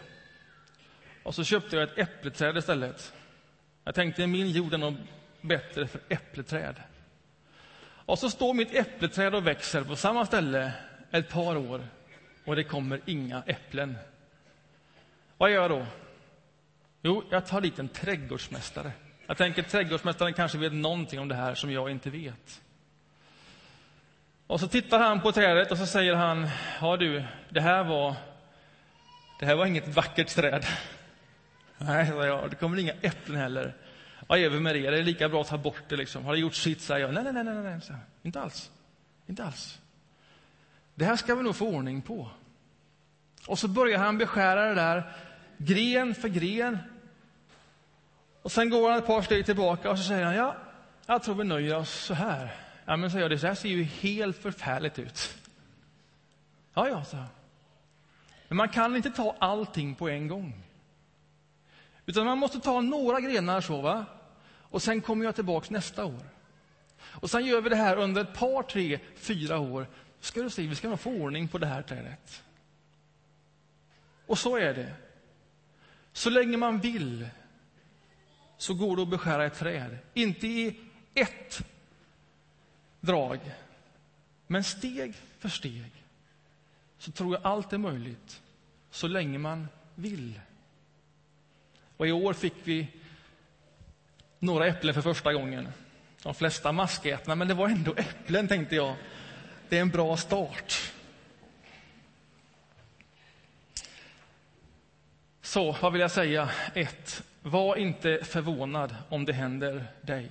Och 1.24 1.36
så 1.36 1.44
köpte 1.44 1.76
jag 1.76 1.84
ett 1.84 1.98
äppleträd 1.98 2.58
istället. 2.58 3.14
Jag 3.84 3.96
tänkte 3.96 4.28
min 4.28 4.50
jord 4.50 4.74
är 4.74 4.78
nog 4.78 4.96
bättre 5.42 5.88
för 5.88 6.02
äppleträd. 6.10 6.76
Och 7.82 8.20
så 8.20 8.30
står 8.30 8.54
mitt 8.54 8.74
äppleträd 8.74 9.36
och 9.36 9.48
växer 9.48 9.84
på 9.84 9.96
samma 9.96 10.26
ställe 10.26 10.74
ett 11.12 11.30
par 11.30 11.56
år 11.56 11.88
och 12.46 12.56
det 12.56 12.64
kommer 12.64 13.02
inga 13.06 13.44
äpplen. 13.46 13.98
Vad 15.38 15.52
gör 15.52 15.62
jag 15.62 15.72
då? 15.72 15.86
Jo, 17.02 17.24
jag 17.30 17.46
tar 17.46 17.62
dit 17.62 17.80
en 17.80 17.90
trädgårdsmästare. 17.90 18.92
Jag 19.30 19.38
tänker 19.38 19.64
trädgårdsmästaren 19.64 20.34
kanske 20.34 20.58
vet 20.58 20.74
någonting 20.74 21.20
om 21.20 21.28
det 21.28 21.36
här 21.36 21.56
som 21.56 21.72
jag 21.72 21.92
inte 21.92 22.10
vet. 22.10 22.62
Och 24.48 24.60
så 24.60 24.68
tittar 24.68 25.00
han 25.00 25.22
på 25.22 25.32
trädet 25.32 25.72
och 25.72 25.78
så 25.78 25.86
säger 25.86 26.16
han, 26.16 26.50
ja 26.82 26.98
du, 26.98 27.24
det 27.50 27.62
här 27.62 27.84
var, 27.84 28.16
det 29.40 29.46
här 29.46 29.56
var 29.56 29.66
inget 29.66 29.88
vackert 29.88 30.28
träd. 30.28 30.66
Nej, 31.78 32.08
sa 32.08 32.26
jag, 32.26 32.50
det 32.50 32.56
kommer 32.56 32.80
inga 32.80 32.94
äpplen 33.02 33.38
heller. 33.38 33.76
Vad 34.28 34.40
gör 34.40 34.50
vi 34.50 34.60
med 34.60 34.76
det? 34.76 34.90
Det 34.90 34.98
är 34.98 35.04
lika 35.04 35.30
bra 35.30 35.42
att 35.42 35.48
ta 35.48 35.58
bort 35.58 35.84
det 35.90 35.96
liksom. 35.96 36.26
Har 36.26 36.34
det 36.34 36.40
gjort 36.40 36.56
sitt? 36.56 36.82
Säger 36.82 37.06
jag. 37.06 37.14
Nej, 37.14 37.24
nej, 37.24 37.44
nej, 37.44 37.56
nej, 37.56 37.64
nej. 37.64 37.98
inte 38.24 38.42
alls. 38.42 38.72
Inte 39.28 39.44
alls. 39.44 39.80
Det 40.96 41.06
här 41.06 41.16
ska 41.16 41.36
vi 41.36 41.44
nog 41.44 41.56
få 41.56 41.68
ordning 41.68 42.02
på. 42.02 42.30
Och 43.48 43.60
så 43.60 43.68
börjar 43.68 44.00
han 44.00 44.18
beskära 44.18 44.66
det 44.66 44.76
där, 44.76 45.12
gren 45.58 46.16
för 46.16 46.28
gren. 46.28 46.78
Och 48.50 48.54
sen 48.54 48.70
går 48.70 48.90
han 48.90 49.00
ett 49.00 49.06
par 49.06 49.22
steg 49.22 49.46
tillbaka 49.46 49.92
och 49.92 49.98
så 49.98 50.04
säger 50.04 50.26
han, 50.26 50.36
ja, 50.36 50.56
jag 51.06 51.24
tror 51.24 51.36
vi 51.36 51.44
nöjer 51.44 51.76
oss 51.76 51.92
så 51.92 52.14
här. 52.14 52.56
Ja, 52.86 52.98
men 52.98 53.12
säger 53.12 53.22
jag, 53.22 53.32
det 53.32 53.48
här 53.48 53.56
ser 53.56 53.70
ju 53.70 53.84
helt 53.84 54.38
förfärligt 54.38 55.00
ut. 55.00 55.38
Ja, 56.74 56.88
ja, 56.88 57.04
så. 57.04 57.18
Men 58.48 58.58
man 58.58 58.70
kan 58.70 58.96
inte 58.96 59.10
ta 59.10 59.36
allting 59.40 59.96
på 59.96 60.10
en 60.10 60.28
gång. 60.28 60.64
Utan 62.06 62.26
man 62.26 62.38
måste 62.38 62.60
ta 62.60 62.82
några 62.82 63.20
grenar 63.20 63.62
så, 63.62 63.82
va? 63.82 64.06
Och 64.60 64.82
sen 64.82 65.02
kommer 65.02 65.26
jag 65.26 65.36
tillbaks 65.36 65.70
nästa 65.70 66.06
år. 66.06 66.30
Och 67.02 67.30
sen 67.30 67.46
gör 67.46 67.62
vi 67.62 67.70
det 67.70 67.76
här 67.76 67.98
under 67.98 68.22
ett 68.22 68.34
par, 68.34 68.64
tre, 68.64 69.00
fyra 69.16 69.60
år. 69.60 69.88
Ska 70.20 70.42
du 70.42 70.50
se, 70.50 70.68
vi 70.68 70.76
ska 70.76 70.90
nog 70.90 71.00
få 71.00 71.12
ordning 71.12 71.48
på 71.48 71.58
det 71.58 71.68
här 71.68 71.82
trädet. 71.82 72.44
Och 74.26 74.40
så 74.40 74.58
är 74.58 74.74
det. 74.74 74.94
Så 76.14 76.30
länge 76.30 76.58
man 76.58 76.80
vill 76.80 77.30
så 78.60 78.74
går 78.74 78.96
det 78.96 79.02
att 79.02 79.10
beskära 79.10 79.46
ett 79.46 79.54
träd. 79.54 79.98
Inte 80.14 80.48
i 80.48 80.80
ett 81.14 81.62
drag, 83.00 83.40
men 84.48 84.64
steg 84.64 85.14
för 85.40 85.50
steg. 85.50 85.92
Så 86.98 87.12
tror 87.12 87.36
jag 87.36 87.46
allt 87.46 87.74
är 87.74 87.78
möjligt, 87.78 88.42
så 88.92 89.08
länge 89.08 89.38
man 89.38 89.68
vill. 89.96 90.40
Och 91.98 92.08
i 92.08 92.12
år 92.12 92.34
fick 92.34 92.54
vi 92.64 92.88
några 94.40 94.68
äpplen 94.68 94.94
för 94.94 95.02
första 95.02 95.34
gången. 95.34 95.68
De 96.24 96.36
flesta 96.36 96.72
maskätna, 96.72 97.36
men 97.36 97.48
det 97.48 97.54
var 97.54 97.68
ändå 97.68 97.94
äpplen, 97.98 98.48
tänkte 98.48 98.76
jag. 98.76 98.96
Det 99.70 99.78
är 99.78 99.82
en 99.82 99.90
bra 99.90 100.18
start. 100.18 100.94
Så, 105.42 105.72
vad 105.82 105.92
vill 105.92 106.02
jag 106.02 106.12
säga? 106.12 106.50
Ett, 106.74 107.24
var 107.42 107.76
inte 107.76 108.20
förvånad 108.24 108.96
om 109.10 109.26
det 109.26 109.34
händer 109.34 109.88
dig. 110.02 110.30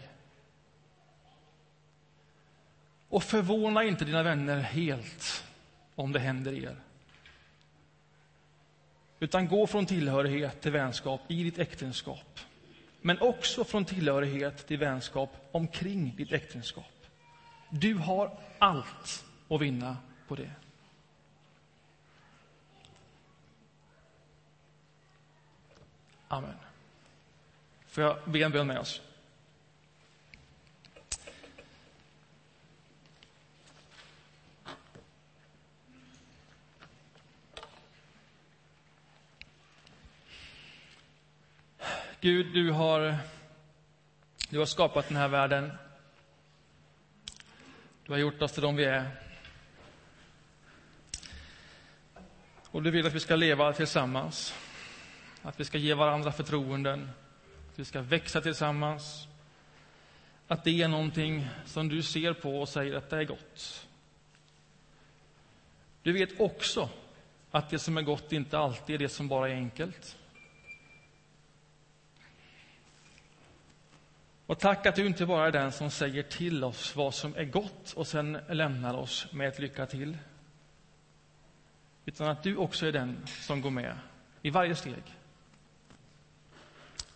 Och 3.09 3.23
förvåna 3.23 3.85
inte 3.85 4.05
dina 4.05 4.23
vänner 4.23 4.61
helt 4.61 5.45
om 5.95 6.13
det 6.13 6.19
händer 6.19 6.53
er. 6.53 6.77
Utan 9.21 9.49
gå 9.49 9.67
från 9.67 9.87
tillhörighet 9.87 10.61
till 10.61 10.73
vänskap 10.73 11.21
i 11.29 11.43
ditt 11.43 11.59
äktenskap. 11.59 12.41
Men 13.01 13.21
också 13.21 13.65
från 13.65 13.85
tillhörighet 13.85 14.67
till 14.67 14.79
vänskap 14.79 15.49
omkring 15.53 16.15
ditt 16.17 16.33
äktenskap. 16.33 17.07
Du 17.71 17.95
har 17.95 18.39
allt 18.59 19.25
att 19.49 19.61
vinna 19.61 19.97
på 20.29 20.35
det. 20.35 20.51
Amen. 26.29 26.68
Får 27.99 28.05
jag 28.05 28.17
be 28.25 28.39
en 28.39 28.53
bön 28.53 28.67
med 28.67 28.79
oss? 28.79 29.03
Gud, 42.21 42.55
du 42.55 42.71
har, 42.71 43.17
du 44.49 44.59
har 44.59 44.67
skapat 44.67 45.09
den 45.09 45.17
här 45.17 45.29
världen. 45.29 45.73
Du 48.07 48.13
har 48.13 48.19
gjort 48.19 48.43
oss 48.43 48.53
till 48.53 48.63
de 48.63 48.77
vi 48.77 48.85
är. 48.85 49.11
Och 52.71 52.83
du 52.83 52.91
vill 52.91 53.07
att 53.07 53.13
vi 53.13 53.21
ska 53.21 53.37
leva 53.37 53.73
tillsammans. 53.73 54.55
Att 55.43 55.61
vi 55.61 55.65
ska 55.65 55.79
ge 55.79 55.95
varandra 55.95 56.33
förtroenden. 56.33 57.11
Att 57.79 57.81
vi 57.81 57.85
ska 57.85 58.03
växa 58.03 58.41
tillsammans. 58.41 59.29
Att 60.49 60.65
det 60.65 60.83
är 60.83 60.89
någonting 60.89 61.49
som 61.65 61.89
du 61.89 62.03
ser 62.03 62.33
på 62.33 62.61
och 62.61 62.69
säger 62.69 62.97
att 62.97 63.11
det 63.11 63.17
är 63.17 63.25
gott. 63.25 63.89
Du 66.03 66.13
vet 66.13 66.41
också 66.41 66.89
att 67.51 67.71
det 67.71 67.79
som 67.79 67.97
är 67.97 68.03
gott 68.03 68.33
inte 68.33 68.59
alltid 68.59 68.95
är 68.95 68.99
det 68.99 69.09
som 69.09 69.29
bara 69.29 69.49
är 69.49 69.55
enkelt. 69.55 70.17
Och 74.47 74.59
tack 74.59 74.87
att 74.87 74.97
du 74.97 75.07
inte 75.07 75.27
bara 75.27 75.47
är 75.47 75.53
den 75.53 75.73
som 75.73 75.91
säger 75.91 76.23
till 76.23 76.65
oss 76.65 76.97
vad 76.97 77.15
som 77.15 77.37
är 77.37 77.45
gott 77.45 77.93
och 77.93 78.07
sen 78.07 78.39
lämnar 78.49 78.95
oss 78.95 79.33
med 79.33 79.49
ett 79.49 79.59
lycka 79.59 79.87
till. 79.87 80.19
Utan 82.05 82.29
att 82.29 82.43
du 82.43 82.57
också 82.57 82.87
är 82.87 82.93
den 82.93 83.27
som 83.27 83.61
går 83.61 83.71
med 83.71 83.99
i 84.43 84.51
varje 84.51 84.75
steg. 84.75 85.18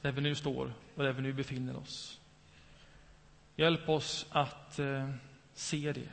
Där 0.03 0.13
vi 0.13 0.21
nu 0.21 0.35
står 0.35 0.73
och 0.95 1.03
där 1.03 1.13
vi 1.13 1.23
nu 1.23 1.33
befinner 1.33 1.77
oss. 1.77 2.21
Hjälp 3.57 3.89
oss 3.89 4.27
att 4.31 4.79
eh, 4.79 5.11
se 5.55 5.93
det. 5.93 6.09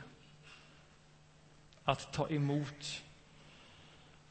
Att 1.84 2.12
ta 2.12 2.28
emot 2.28 3.02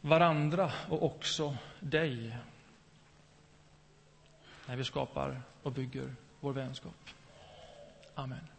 varandra 0.01 0.71
och 0.89 1.03
också 1.03 1.57
dig. 1.79 2.37
När 4.65 4.75
vi 4.75 4.83
skapar 4.83 5.41
och 5.63 5.71
bygger 5.71 6.15
vår 6.39 6.53
vänskap. 6.53 7.09
Amen. 8.15 8.58